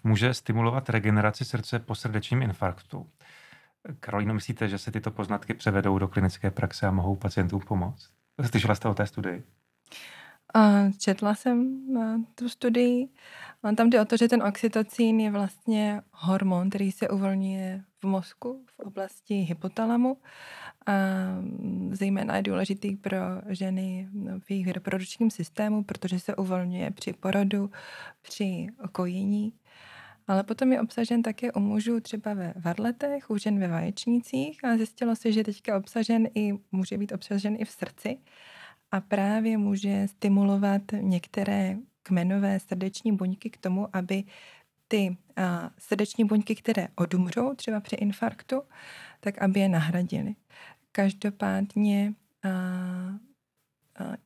[0.05, 3.07] může stimulovat regeneraci srdce po srdečním infarktu.
[4.01, 8.11] Karolíno, myslíte, že se tyto poznatky převedou do klinické praxe a mohou pacientům pomoct?
[8.51, 9.45] Slyšela jste o té studii?
[10.99, 11.81] Četla jsem
[12.35, 13.09] tu studii.
[13.77, 18.65] Tam jde o to, že ten oxytocín je vlastně hormon, který se uvolňuje v mozku,
[18.77, 20.17] v oblasti hypotalamu.
[20.87, 20.93] A
[21.91, 23.17] zejména je důležitý pro
[23.49, 27.71] ženy v jejich reprodukčním systému, protože se uvolňuje při porodu,
[28.23, 29.53] při kojení
[30.27, 34.77] Ale potom je obsažen také u mužů třeba ve varletech, u žen ve vaječnících a
[34.77, 38.19] zjistilo se, že teďka obsažen i, může být obsažen i v srdci
[38.91, 44.25] a právě může stimulovat některé kmenové srdeční buňky k tomu, aby
[44.89, 48.63] ty a, srdeční buňky, které odumřou třeba při infarktu,
[49.21, 50.35] tak aby je nahradili.
[50.93, 52.49] Každopádně a,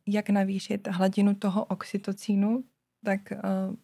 [0.07, 2.65] jak navýšit hladinu toho oxytocínu,
[3.05, 3.75] tak uh,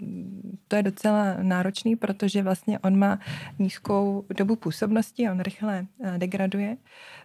[0.68, 3.18] to je docela náročný, protože vlastně on má
[3.59, 6.76] nízkou dobu působnosti, on rychle uh, degraduje.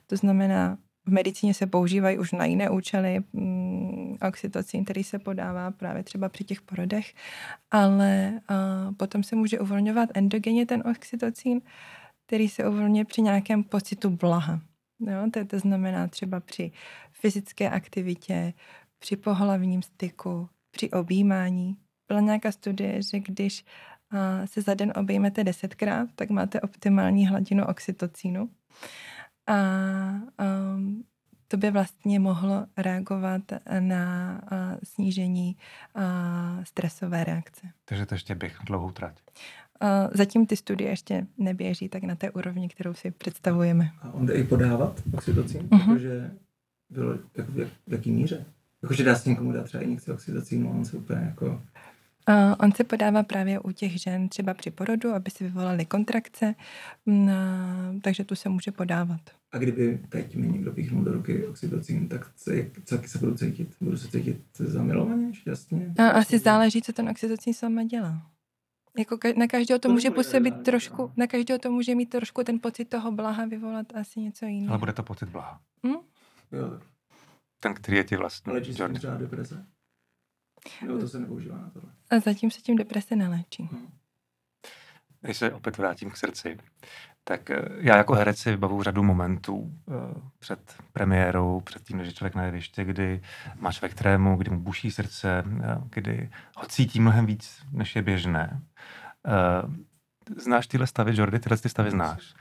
[0.08, 5.72] To znamená, v medicíně se používají už na jiné účely mm, oxytocin, který se podává
[5.72, 7.14] právě třeba při těch porodech,
[7.72, 11.62] ale uh, potom se může uvolňovat endogenně ten oxytocin,
[12.28, 14.62] který se uvolňuje při nějakém pocitu blaha.
[15.00, 15.30] Jo?
[15.34, 16.72] To, to znamená třeba při
[17.12, 18.54] fyzické aktivitě,
[19.00, 21.78] při pohlavním styku, při objímání.
[22.08, 23.66] Byla nějaká studie, že když
[24.46, 28.50] se za den obejmete desetkrát, tak máte optimální hladinu oxytocínu.
[29.48, 29.56] A
[30.76, 31.04] um,
[31.48, 33.42] to by vlastně mohlo reagovat
[33.80, 35.58] na uh, snížení
[35.96, 37.68] uh, stresové reakce.
[37.86, 39.22] Takže to ještě bych dlouhou trať.
[39.82, 43.92] Uh, zatím ty studie ještě neběží tak na té úrovni, kterou si představujeme.
[44.02, 45.86] A on jde i podávat oxytocin, uh-huh.
[45.86, 46.32] protože
[46.90, 48.46] bylo jak, jak, v jaký míře?
[48.84, 51.62] Jakože dá se někomu dát třeba injekci oxytocinu, on se úplně jako
[52.30, 56.56] Uh, on se podává právě u těch žen třeba při porodu, aby si vyvolaly kontrakce,
[57.06, 57.32] uh,
[58.02, 59.22] takže tu se může podávat.
[59.52, 63.36] A kdyby teď mi někdo píchnul do ruky oxytocin, tak se, jak, co se budu
[63.36, 63.76] cítit?
[63.82, 65.94] Budu se cítit zamilovaně, šťastně?
[65.98, 68.22] A asi záleží, co ten oxytocin sama dělá.
[68.98, 72.44] Jako ka- na každého to, to může působit trošku, na každého to může mít trošku
[72.44, 74.70] ten pocit toho blaha vyvolat asi něco jiného.
[74.72, 75.60] Ale bude to pocit blaha.
[75.88, 75.96] Hm?
[76.52, 76.80] Jo.
[77.64, 78.52] Ten, který je ti vlastně.
[78.52, 79.66] Ale se třeba deprese?
[80.86, 81.92] Jo, to se nepoužívá na tohle.
[82.10, 83.64] A zatím se tím deprese neléčí.
[83.72, 83.88] Hmm.
[85.22, 86.58] Když se opět vrátím k srdci,
[87.24, 89.94] tak eh, já jako herec si vybavu řadu momentů eh,
[90.40, 93.22] před premiérou, před tím, že člověk na jeviště, kdy
[93.60, 98.02] máš ve kterému, kdy mu buší srdce, eh, kdy ho cítí mnohem víc, než je
[98.02, 98.62] běžné.
[100.38, 102.34] Znáš tyhle stavy, Jordy, tyhle ty stavy znáš.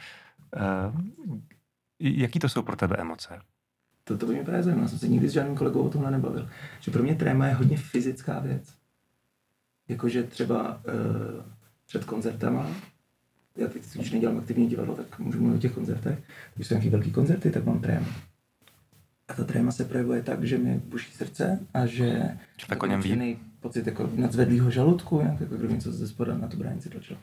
[1.99, 3.41] Jaký to jsou pro tebe emoce?
[4.05, 4.89] To, to by mě právě zajímalo.
[4.89, 6.49] Jsem se nikdy s žádným kolegou o tomhle nebavil.
[6.81, 8.75] Že pro mě tréma je hodně fyzická věc.
[9.89, 11.45] Jakože třeba uh,
[11.87, 12.67] před koncertama,
[13.57, 16.19] já teď když nedělám aktivní divadlo, tak můžu mluvit o těch koncertech.
[16.55, 18.07] Když jsou nějaké velké koncerty, tak mám trému.
[19.29, 22.37] A ta tréma se projevuje tak, že mi buší srdce a že
[22.69, 23.39] tak o něm ví.
[23.61, 27.19] pocit jako nadzvedlýho žaludku, jak jako kdyby něco ze spoda na tu bránici tlačilo.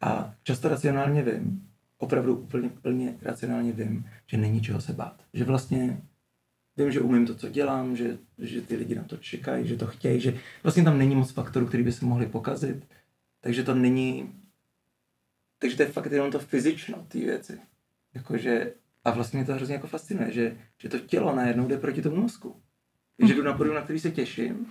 [0.00, 5.22] A často racionálně vím, opravdu úplně plně racionálně vím, že není čeho se bát.
[5.34, 6.00] Že vlastně
[6.76, 9.86] vím, že umím to, co dělám, že, že ty lidi na to čekají, že to
[9.86, 12.88] chtějí, že vlastně tam není moc faktorů, který by se mohli pokazit,
[13.40, 14.32] takže to není,
[15.58, 17.60] takže to je fakt jenom to fyzično, ty věci.
[18.14, 22.02] Jakože, a vlastně mě to hrozně jako fascinuje, že, že to tělo najednou jde proti
[22.02, 22.62] tomu mozku.
[23.26, 24.66] Že jdu na podium, na který se těším,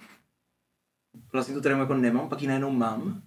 [1.31, 3.21] vlastně to trému jako nemám, pak ji najednou mám,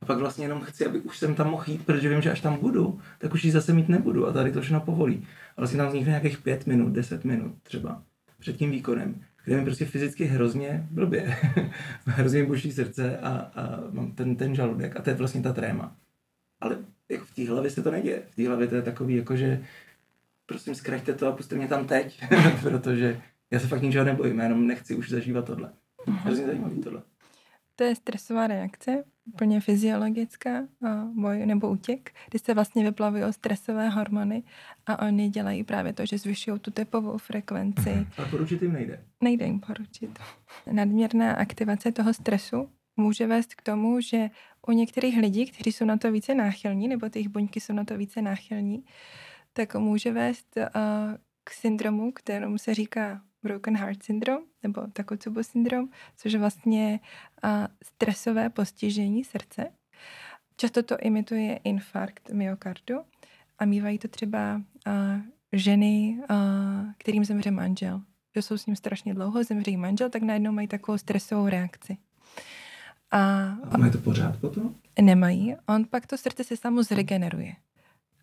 [0.00, 2.40] a pak vlastně jenom chci, aby už jsem tam mohl jít, protože vím, že až
[2.40, 5.26] tam budu, tak už ji zase mít nebudu a tady to všechno povolí.
[5.56, 8.02] A vlastně tam vznikne nějakých pět minut, deset minut třeba
[8.42, 11.36] před tím výkonem, kde mi prostě fyzicky hrozně blbě.
[12.06, 15.96] hrozně buší srdce a, a mám ten, ten žaludek a to je vlastně ta tréma.
[16.60, 16.78] Ale
[17.08, 18.22] jako v té hlavě se to neděje.
[18.30, 19.64] V té hlavě to je takový, jako že
[20.46, 22.22] prosím zkraťte to a puste mě tam teď,
[22.62, 25.72] protože já se fakt ničeho nebojím, já jenom nechci už zažívat tohle.
[26.06, 27.02] Hrozně zajímavý tohle.
[27.76, 29.04] To je stresová reakce,
[29.34, 30.68] úplně fyziologická,
[31.14, 34.42] boj nebo útěk, kdy se vlastně vyplavují stresové hormony
[34.86, 37.90] a oni dělají právě to, že zvyšují tu tepovou frekvenci.
[38.18, 39.04] A poručit jim nejde?
[39.20, 40.18] Nejde jim poručit.
[40.72, 44.30] Nadměrná aktivace toho stresu může vést k tomu, že
[44.66, 47.84] u některých lidí, kteří jsou na to více náchylní, nebo ty jejich buňky jsou na
[47.84, 48.84] to více náchylní,
[49.52, 50.62] tak může vést uh,
[51.44, 57.00] k syndromu, kterému se říká Broken Heart Syndrome nebo Takotsubo syndrom, což je vlastně
[57.84, 59.72] stresové postižení srdce.
[60.56, 62.94] Často to imituje infarkt myokardu
[63.58, 64.62] a mývají to třeba
[65.52, 66.20] ženy,
[66.98, 68.02] kterým zemře manžel.
[68.34, 71.96] Že jsou s ním strašně dlouho, zemře manžel, tak najednou mají takovou stresovou reakci.
[73.10, 74.74] A, a mají to pořád potom?
[75.00, 75.56] Nemají.
[75.68, 77.54] On pak to srdce se samo zregeneruje.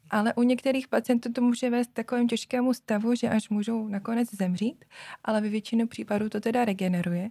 [0.09, 4.85] Ale u některých pacientů to může vést takovým těžkému stavu, že až můžou nakonec zemřít,
[5.23, 7.29] ale ve většinu případů to teda regeneruje.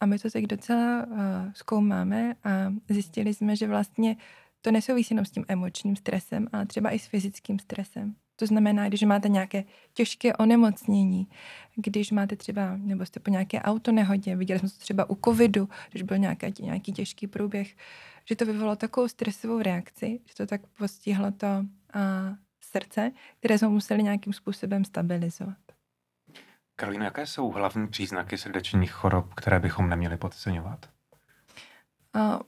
[0.00, 1.16] A my to teď docela uh,
[1.54, 4.16] zkoumáme a zjistili jsme, že vlastně
[4.60, 8.14] to nesouvisí jenom s tím emočním stresem, ale třeba i s fyzickým stresem.
[8.36, 11.28] To znamená, když máte nějaké těžké onemocnění,
[11.76, 16.02] když máte třeba, nebo jste po nějaké autonehodě, viděli jsme to třeba u covidu, když
[16.02, 17.76] byl nějaký, nějaký těžký průběh,
[18.30, 21.64] že to vyvolalo takovou stresovou reakci, že to tak postihlo to a,
[22.60, 25.56] srdce, které jsme museli nějakým způsobem stabilizovat.
[26.76, 30.86] Karolina, jaké jsou hlavní příznaky srdečních chorob, které bychom neměli podceňovat?
[32.14, 32.40] A,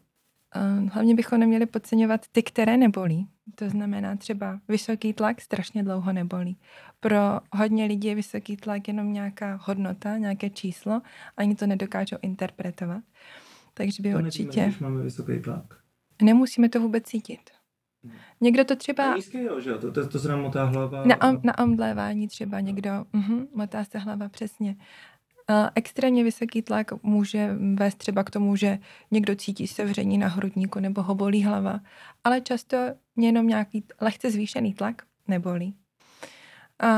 [0.92, 3.28] hlavně bychom neměli podceňovat ty, které nebolí.
[3.54, 6.58] To znamená třeba vysoký tlak strašně dlouho nebolí.
[7.00, 7.18] Pro
[7.52, 11.02] hodně lidí je vysoký tlak jenom nějaká hodnota, nějaké číslo,
[11.36, 13.02] ani to nedokážou interpretovat.
[13.74, 14.60] Takže by to určitě...
[14.60, 15.64] Nevíme, když máme vysoký tlak.
[16.22, 17.40] Nemusíme to vůbec cítit.
[18.40, 19.16] Někdo to třeba...
[19.16, 19.78] nízký, jo, že jo?
[19.78, 21.04] To, to, to se nám motá hlava.
[21.04, 24.76] Na, na omdlévání třeba někdo, uh-huh, motá se hlava, přesně.
[25.50, 28.78] Uh, extrémně vysoký tlak může vést třeba k tomu, že
[29.10, 31.80] někdo cítí sevření na hrudníku nebo ho bolí hlava,
[32.24, 32.76] ale často
[33.16, 35.74] jenom nějaký lehce zvýšený tlak nebolí.
[36.78, 36.88] A,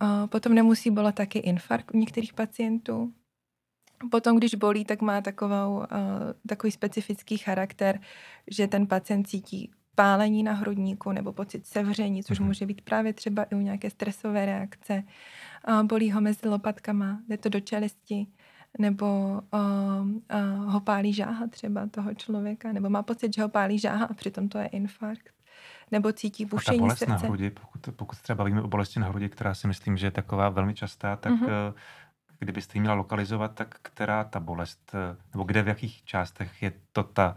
[0.00, 3.12] a potom nemusí bolet taky infarkt u některých pacientů.
[4.10, 5.84] Potom, když bolí, tak má takovou, uh,
[6.48, 8.00] takový specifický charakter,
[8.50, 12.44] že ten pacient cítí pálení na hrudníku nebo pocit sevření, což mm-hmm.
[12.44, 15.02] může být právě třeba i u nějaké stresové reakce.
[15.68, 18.26] Uh, bolí ho mezi lopatkama, jde to do čelisti,
[18.78, 19.06] nebo
[19.54, 19.60] uh,
[20.06, 24.14] uh, ho pálí žáha třeba toho člověka, nebo má pocit, že ho pálí žáha a
[24.14, 25.30] přitom to je infarkt.
[25.90, 27.12] Nebo cítí bušení a ta bolest srdce.
[27.12, 30.10] na hrudi, pokud, pokud třeba bavíme o bolesti na hrudi, která si myslím, že je
[30.10, 31.74] taková velmi častá, tak mm-hmm.
[32.38, 34.92] Kdybyste ji měla lokalizovat, tak která ta bolest,
[35.32, 37.34] nebo kde v jakých částech je to ta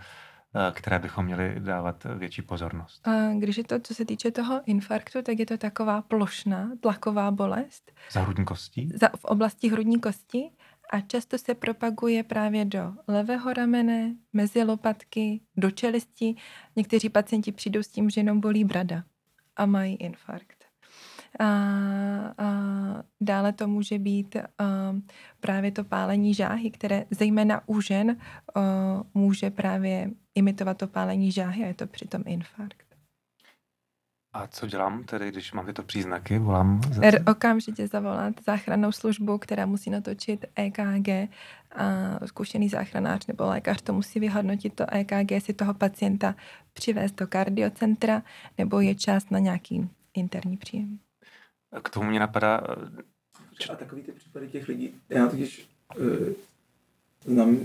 [0.56, 3.08] Eh, které bychom měli dávat větší pozornost.
[3.08, 7.32] A když je to, co se týče toho infarktu, tak je to taková plošná tlaková
[7.32, 7.92] bolest.
[8.12, 8.90] Za hrudní kostí?
[8.96, 10.50] Za, v oblasti hrudní kosti
[10.90, 16.36] a často se propaguje právě do levého ramene, mezi lopatky, do čelisti.
[16.76, 19.04] Někteří pacienti přijdou s tím, že jenom bolí brada
[19.56, 20.57] a mají infarkt.
[21.40, 21.46] A,
[22.38, 24.44] a dále to může být a,
[25.40, 28.18] právě to pálení žáhy, které zejména u žen
[28.56, 28.62] a,
[29.14, 32.88] může právě imitovat to pálení žáhy a je to přitom infarkt.
[34.34, 36.40] A co dělám tedy, když mám tyto příznaky?
[36.40, 37.02] Volám za...
[37.32, 41.10] Okamžitě zavolat záchrannou službu, která musí natočit EKG
[41.76, 46.36] a zkušený záchranář nebo lékař to musí vyhodnotit to EKG, si toho pacienta
[46.74, 48.24] přivést do kardiocentra
[48.58, 51.00] nebo je čas na nějaký interní příjem.
[51.84, 52.62] K tomu mě napadá...
[53.72, 56.28] A takový ty případy těch lidí, já totiž uh,
[57.26, 57.58] znám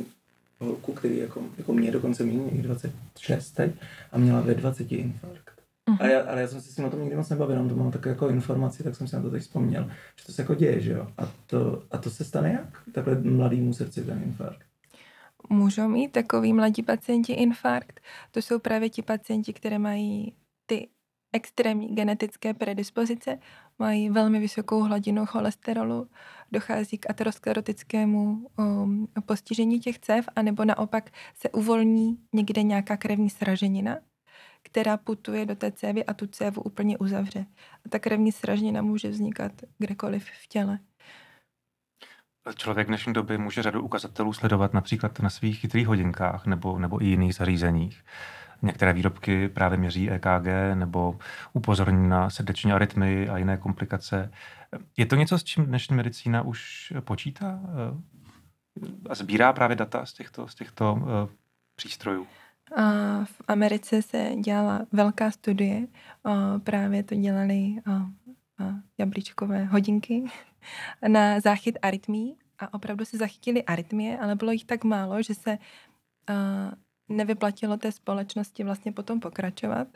[0.58, 3.74] holku, který jako, jako mě dokonce méně, 26 teď,
[4.12, 5.62] a měla ve 20 infarkt.
[5.90, 5.96] Uh-huh.
[6.00, 7.76] A já, ale já jsem si s tím o tom nikdy moc nebavil, jenom to
[7.76, 10.54] mám také jako informaci, tak jsem si na to teď vzpomněl, že to se jako
[10.54, 11.06] děje, že jo?
[11.18, 12.82] A to, a to se stane jak?
[12.92, 14.66] Takhle mladýmu srdci ten infarkt.
[15.48, 18.00] Můžou mít takový mladí pacienti infarkt.
[18.30, 20.32] To jsou právě ti pacienti, které mají
[20.66, 20.88] ty
[21.32, 23.38] extrémní genetické predispozice,
[23.78, 26.08] mají velmi vysokou hladinu cholesterolu,
[26.52, 33.98] dochází k aterosklerotickému um, postižení těch cév, anebo naopak se uvolní někde nějaká krevní sraženina,
[34.62, 37.46] která putuje do té cévy a tu cévu úplně uzavře.
[37.86, 40.78] A ta krevní sraženina může vznikat kdekoliv v těle.
[42.56, 47.02] Člověk v dnešní době může řadu ukazatelů sledovat například na svých chytrých hodinkách nebo, nebo
[47.02, 48.04] i jiných zařízeních.
[48.62, 51.18] Některé výrobky právě měří EKG nebo
[51.52, 54.32] upozorní na srdeční arytmy a jiné komplikace.
[54.96, 58.12] Je to něco, s čím dnešní medicína už počítá eh,
[59.08, 61.08] a sbírá právě data z těchto, z těchto uh,
[61.76, 62.26] přístrojů?
[62.76, 62.82] A
[63.24, 65.86] v Americe se dělala velká studie,
[66.64, 67.74] právě to dělali
[68.98, 70.24] jablíčkové hodinky
[71.08, 75.58] na záchyt arytmí a opravdu se zachytili arytmie, ale bylo jich tak málo, že se
[77.12, 79.88] nevyplatilo té společnosti vlastně potom pokračovat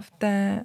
[0.00, 0.64] v, té,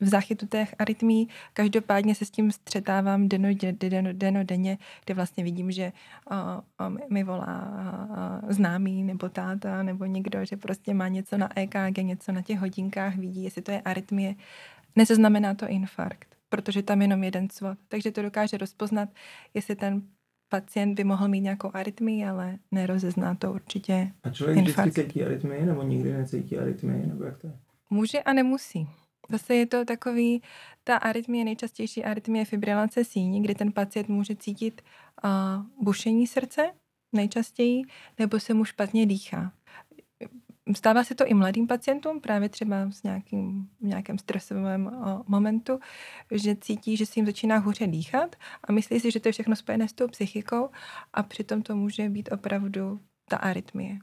[0.00, 1.28] v záchytu těch arytmí.
[1.52, 5.92] Každopádně se s tím střetávám deno, deno, deno denně, kde vlastně vidím, že
[7.10, 7.72] mi volá
[8.48, 13.16] známý nebo táta nebo někdo, že prostě má něco na EKG, něco na těch hodinkách,
[13.16, 14.34] vidí, jestli to je arytmie.
[14.96, 17.78] Nezaznamená to infarkt, protože tam jenom jeden svod.
[17.88, 19.08] Takže to dokáže rozpoznat,
[19.54, 20.02] jestli ten
[20.60, 24.78] pacient by mohl mít nějakou arytmii, ale nerozezná to určitě A člověk infarkt.
[24.90, 27.52] vždycky cítí arytmii, nebo nikdy necítí arytmii, nebo jak to je?
[27.90, 28.88] Může a nemusí.
[29.30, 30.42] Zase je to takový,
[30.84, 34.82] ta arytmie, nejčastější arytmie fibrilace síní, kdy ten pacient může cítit
[35.24, 35.30] uh,
[35.84, 36.70] bušení srdce
[37.12, 37.82] nejčastěji,
[38.18, 39.52] nebo se mu špatně dýchá.
[40.72, 44.90] Stává se to i mladým pacientům, právě třeba s nějakým, nějakém stresovém
[45.26, 45.80] momentu,
[46.30, 49.56] že cítí, že si jim začíná hůře dýchat a myslí si, že to je všechno
[49.56, 50.70] spojené s tou psychikou
[51.14, 53.98] a přitom to může být opravdu ta arytmie.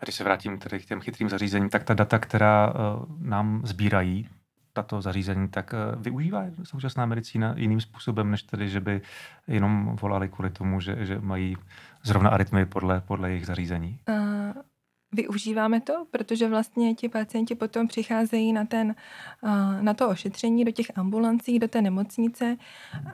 [0.00, 3.62] A když se vrátím tedy k těm chytrým zařízením, tak ta data, která uh, nám
[3.66, 4.28] sbírají
[4.72, 9.00] tato zařízení, tak uh, využívá současná medicína jiným způsobem, než tedy, že by
[9.46, 11.56] jenom volali kvůli tomu, že, že mají
[12.02, 13.98] zrovna arytmy podle, podle jejich zařízení?
[14.08, 14.62] Uh,
[15.14, 18.94] využíváme to, protože vlastně ti pacienti potom přicházejí na, ten,
[19.80, 22.56] na to ošetření do těch ambulancí, do té nemocnice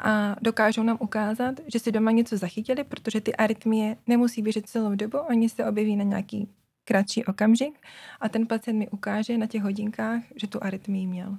[0.01, 4.94] a dokážou nám ukázat, že si doma něco zachytili, protože ty arytmie nemusí běžet celou
[4.94, 6.48] dobu, oni se objeví na nějaký
[6.84, 7.78] kratší okamžik
[8.20, 11.38] a ten pacient mi ukáže na těch hodinkách, že tu arytmii měl.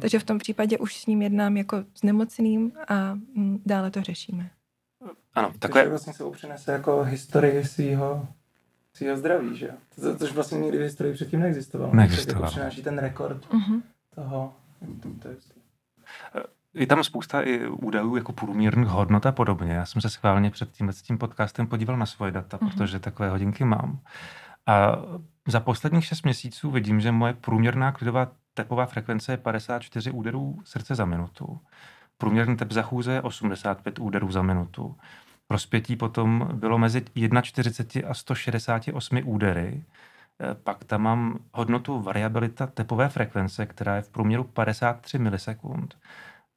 [0.00, 4.02] Takže v tom případě už s ním jednám jako s nemocným a mm, dále to
[4.02, 4.50] řešíme.
[5.34, 5.80] Ano, takové...
[5.80, 8.28] Takže vlastně se přinese jako historii svého
[8.96, 9.70] svého zdraví, že
[10.00, 11.94] to, Což vlastně nikdy v historii předtím neexistovalo.
[11.94, 12.44] Neexistovalo.
[12.44, 13.82] Jako přináší ten rekord uh-huh.
[14.14, 14.54] toho.
[15.22, 15.36] To je
[16.74, 19.72] je tam spousta i údajů jako průměrných hodnot a podobně.
[19.72, 22.70] Já jsem se schválně před tím, s tím podcastem podíval na svoje data, uh-huh.
[22.70, 23.98] protože takové hodinky mám.
[24.66, 24.96] A
[25.48, 30.94] za posledních šest měsíců vidím, že moje průměrná klidová tepová frekvence je 54 úderů srdce
[30.94, 31.60] za minutu.
[32.18, 34.96] Průměrný tep za chůze je 85 úderů za minutu.
[35.50, 37.04] Rozpětí potom bylo mezi
[37.42, 39.84] 41 a 168 údery.
[40.40, 45.98] E, pak tam mám hodnotu variabilita tepové frekvence, která je v průměru 53 milisekund.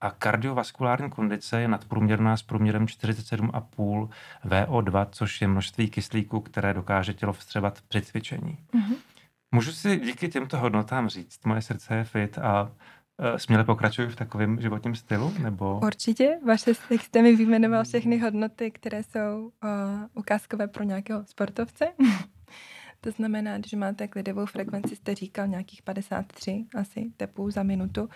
[0.02, 4.10] A kardiovaskulární kondice je nadprůměrná s průměrem 47,5
[4.46, 8.58] VO2, což je množství kyslíku, které dokáže tělo vstřebat při cvičení.
[8.74, 8.96] Mm-hmm.
[9.52, 12.72] Můžu si díky těmto hodnotám říct, moje srdce je fit a
[13.38, 15.34] směle pokračuji v takovém životním stylu?
[15.40, 15.80] Nebo...
[15.84, 16.40] Určitě.
[16.46, 19.70] Vaše, jste mi vyjmenoval všechny hodnoty, které jsou uh,
[20.14, 21.88] ukázkové pro nějakého sportovce.
[23.02, 28.10] to znamená, že máte klidovou frekvenci, jste říkal nějakých 53 asi tepů za minutu,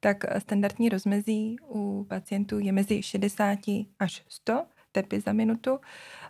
[0.00, 3.58] tak standardní rozmezí u pacientů je mezi 60
[3.98, 4.64] až 100
[4.96, 5.78] tepy za minutu,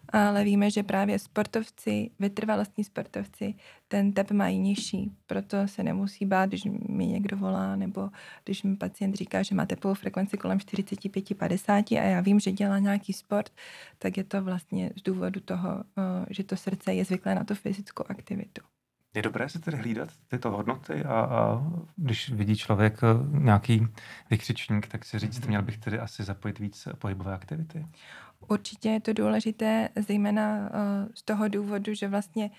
[0.09, 3.55] ale víme, že právě sportovci, vytrvalostní sportovci,
[3.89, 8.11] ten tep mají nižší, proto se nemusí bát, když mi někdo volá, nebo
[8.45, 12.79] když mi pacient říká, že má tepovou frekvenci kolem 45-50 a já vím, že dělá
[12.79, 13.53] nějaký sport,
[13.99, 17.55] tak je to vlastně z důvodu toho, eh, že to srdce je zvyklé na tu
[17.55, 18.63] fyzickou aktivitu.
[19.17, 21.63] Je dobré si tedy hlídat tyto hodnoty a, a
[21.97, 23.87] když vidí člověk eh, nějaký
[24.31, 27.87] vykřičník, tak si říct, měl bych tedy asi zapojit víc pohybové aktivity?
[28.49, 30.69] Určitě je to důležité, zejména uh,
[31.15, 32.51] z toho důvodu, že vlastně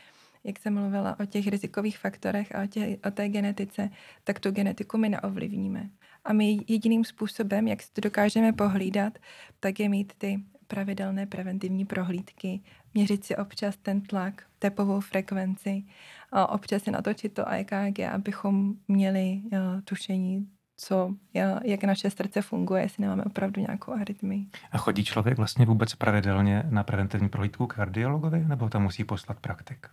[0.44, 3.90] jak jsem mluvila o těch rizikových faktorech a o, tě, o té genetice,
[4.24, 5.90] tak tu genetiku my neovlivníme.
[6.26, 9.20] A my jediným způsobem, jak si to dokážeme pohlídat,
[9.60, 12.62] tak je mít ty pravidelné preventivní prohlídky,
[12.94, 15.84] měřit si občas ten tlak, tepovou frekvenci,
[16.32, 20.48] a občas si natočit to EKG, abychom měli uh, tušení,
[20.78, 21.16] co,
[21.64, 24.46] jak naše srdce funguje, jestli nemáme opravdu nějakou arytmii.
[24.72, 29.88] A chodí člověk vlastně vůbec pravidelně na preventivní prohlídku kardiologovi, nebo tam musí poslat praktik?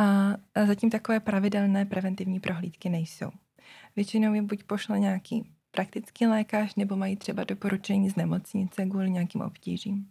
[0.00, 0.34] A,
[0.66, 3.30] zatím takové pravidelné preventivní prohlídky nejsou.
[3.96, 9.40] Většinou je buď pošle nějaký praktický lékař, nebo mají třeba doporučení z nemocnice kvůli nějakým
[9.40, 10.06] obtížím.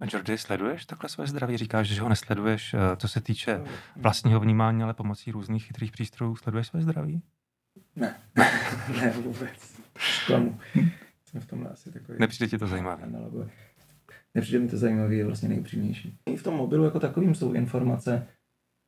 [0.00, 1.56] A Jordi, sleduješ takhle své zdraví?
[1.56, 3.64] Říkáš, že ho nesleduješ, eh, co se týče
[3.96, 6.36] vlastního vnímání, ale pomocí různých chytrých přístrojů.
[6.36, 7.22] Sleduješ své zdraví?
[7.96, 8.14] Ne,
[9.00, 9.78] ne vůbec.
[10.22, 10.58] Zklamu.
[11.24, 12.18] Jsme v tomhle asi takový...
[12.20, 13.02] Nepřijde ti to zajímavé?
[14.34, 16.18] Nepřijde mi to zajímavé, je vlastně nejupřímnější.
[16.26, 18.26] I v tom mobilu jako takovým jsou informace,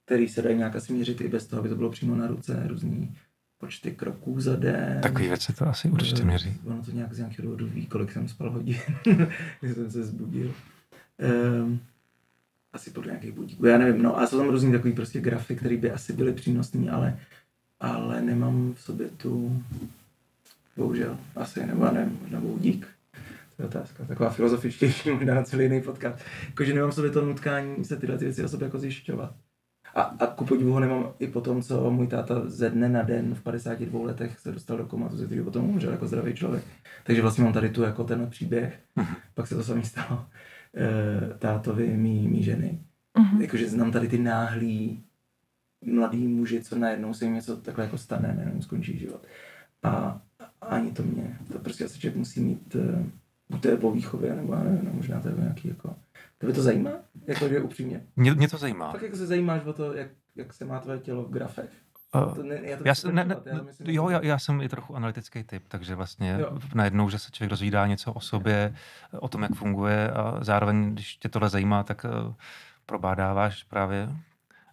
[0.05, 2.63] které se dají nějak asi měřit i bez toho, aby to bylo přímo na ruce,
[2.67, 3.17] různý
[3.59, 5.01] počty kroků za den.
[5.03, 6.57] Takový věci to asi určitě měří.
[6.67, 8.77] Ono to nějak z nějakého důvodu ví, kolik jsem spal hodin,
[9.61, 10.55] když jsem se zbudil.
[11.63, 11.81] Um,
[12.73, 15.77] asi podle nějakých budíků, já nevím, no a jsou tam různý takový prostě grafy, které
[15.77, 17.19] by asi byly přínosné, ale
[17.81, 19.63] ale nemám v sobě tu,
[20.77, 22.89] bohužel, asi, nebo nevím, možná dík.
[23.57, 26.19] To je otázka, taková filozofičtější, možná celý jiný podcast.
[26.47, 29.35] Jakože nemám v sobě to nutkání se tyhle ty věci o sobě jako zjišťovat.
[29.95, 33.03] A, a ku podivu ho nemám i po tom, co můj táta ze dne na
[33.03, 36.65] den v 52 letech se dostal do komatu, ze kterého potom umřel jako zdravý člověk.
[37.05, 38.79] Takže vlastně mám tady tu jako tenhle příběh.
[38.97, 39.17] Uh-huh.
[39.35, 40.27] Pak se to samý stalo
[40.77, 42.81] e, tátovi mý, mý ženy.
[43.19, 43.41] Uh-huh.
[43.41, 45.05] Jakože znám tady ty náhlý
[45.83, 49.27] mladý muži, co najednou se jim něco takhle jako stane, nejenom skončí život.
[49.83, 50.21] A
[50.61, 53.07] ani to mě, to prostě asi člověk musí mít, uh,
[53.51, 55.97] buď to je po výchově, nebo já nevím, no, možná to je nějaký jako,
[56.47, 56.91] by to zajímá?
[57.27, 58.07] Jako, že upřímně.
[58.17, 58.93] Mě, mě to zajímá.
[58.93, 61.71] Tak jako se zajímáš o to, jak, jak se má tvoje tělo v grafech.
[62.35, 64.69] To ne, já, to já, jsem, ne, ne, já myslím, jo, já, já jsem i
[64.69, 66.59] trochu analytický typ, takže vlastně jo.
[66.75, 68.75] najednou, že se člověk dozvídá něco o sobě,
[69.13, 72.35] o tom, jak funguje a zároveň, když tě tohle zajímá, tak uh,
[72.87, 74.09] probádáváš právě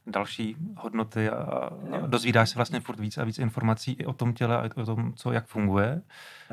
[0.08, 1.70] další hodnoty a
[2.08, 5.14] dozvídáš se vlastně furt víc a víc informací i o tom těle a o tom,
[5.14, 6.02] co jak funguje,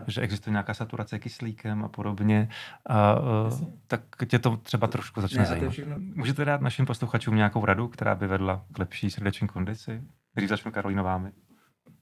[0.07, 2.48] že existuje nějaká saturace kyslíkem a podobně,
[2.86, 5.70] a, uh, tak tě to třeba trošku začne ne, zajímat.
[5.70, 5.96] Všechno...
[5.98, 10.02] Můžete dát našim posluchačům nějakou radu, která by vedla k lepší srdeční kondici?
[10.34, 11.32] Když začnu Karolíno vámi.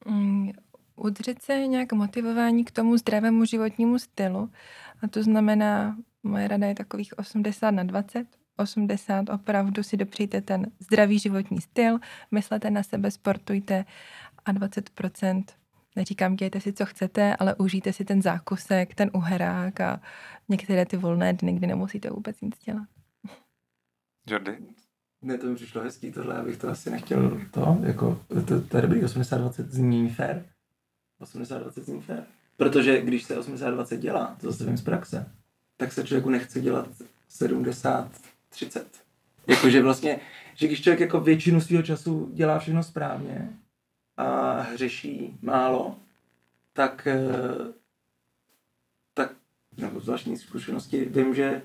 [0.07, 0.51] Mm,
[0.97, 4.51] udržet se nějak motivování k tomu zdravému životnímu stylu.
[5.03, 8.42] A to znamená, moje rada je takových 80 na 20.
[8.63, 11.99] 80 opravdu si dopřejte ten zdravý životní styl,
[12.31, 13.85] myslete na sebe, sportujte
[14.45, 15.45] a 20%
[15.97, 20.01] neříkám, dějte si, co chcete, ale užijte si ten zákusek, ten uherák a
[20.49, 22.89] některé ty volné dny, kdy nemusíte vůbec nic dělat.
[24.27, 24.59] Jordy?
[25.23, 28.83] Ne, to mi přišlo hezký, tohle, abych to asi nechtěl to, jako, to, to je
[28.83, 30.43] dobrý, 80-20 zní fair.
[31.21, 32.23] 80-20 zní fair.
[32.57, 35.27] Protože když se 80-20 dělá, to zase vím z praxe,
[35.77, 36.89] tak se člověku nechce dělat
[38.53, 38.85] 70-30.
[39.47, 40.21] Jakože vlastně,
[40.55, 43.49] že když člověk jako většinu svého času dělá všechno správně
[44.17, 45.97] a hřeší málo,
[46.73, 47.73] tak, eh,
[49.15, 49.33] tak
[49.77, 51.63] nebo z vlastní zkušenosti vím, že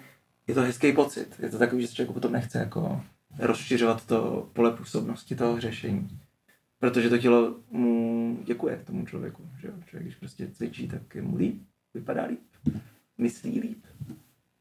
[0.48, 1.40] je to hezký pocit.
[1.40, 3.02] Je to takový, že se člověk potom nechce jako
[3.40, 6.20] rozšiřovat to pole působnosti toho řešení.
[6.80, 9.50] Protože to tělo mu děkuje tomu člověku.
[9.60, 9.74] Že jo?
[9.86, 11.62] Člověk, když prostě cvičí, tak je mu líp,
[11.94, 12.42] vypadá líp,
[13.18, 13.86] myslí líp,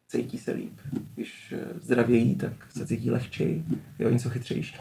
[0.08, 0.80] cítí se líp.
[1.14, 3.64] Když eh, zdravě jí, tak se cítí lehčej,
[3.98, 4.76] je o něco chytřejší.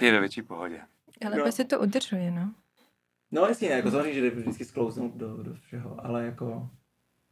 [0.00, 0.80] je ve větší pohodě.
[1.26, 1.52] Ale no.
[1.52, 2.54] se to udržuje, no.
[3.30, 6.70] No jasně, jako samozřejmě, že jde vždycky sklouznout do, do všeho, ale jako,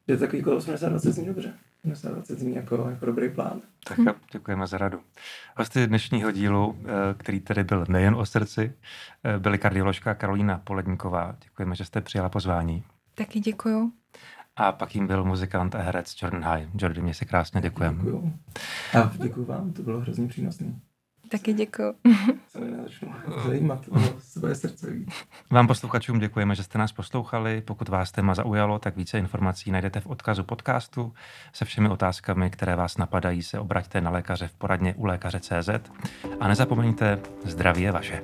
[0.06, 1.54] je to takový jako 80-20 zní dobře.
[1.84, 3.60] 80-20 zní jako, jako dobrý plán.
[3.88, 5.00] Tak a děkujeme za radu.
[5.56, 8.72] Hosty dnešního dílu, eh, který tedy byl nejen o srdci,
[9.24, 11.36] eh, byly kardioložka Karolína Poledníková.
[11.44, 12.84] Děkujeme, že jste přijala pozvání.
[13.14, 13.92] Taky děkuju.
[14.56, 16.68] A pak jim byl muzikant a herec Jordan High.
[16.74, 17.96] Jordan, mě si krásně děkujeme.
[17.96, 18.32] Děkuju.
[19.00, 20.74] A děkuju vám, to bylo hrozně přínosné.
[21.32, 21.94] Taky děkuji.
[23.46, 23.88] zajímat
[24.18, 24.86] své srdce.
[25.50, 27.60] Vám posluchačům děkujeme, že jste nás poslouchali.
[27.60, 31.12] Pokud vás téma zaujalo, tak více informací najdete v odkazu podcastu.
[31.52, 35.90] Se všemi otázkami, které vás napadají, se obraťte na lékaře v poradně u lékaře CZ.
[36.40, 38.20] A nezapomeňte, zdraví je vaše.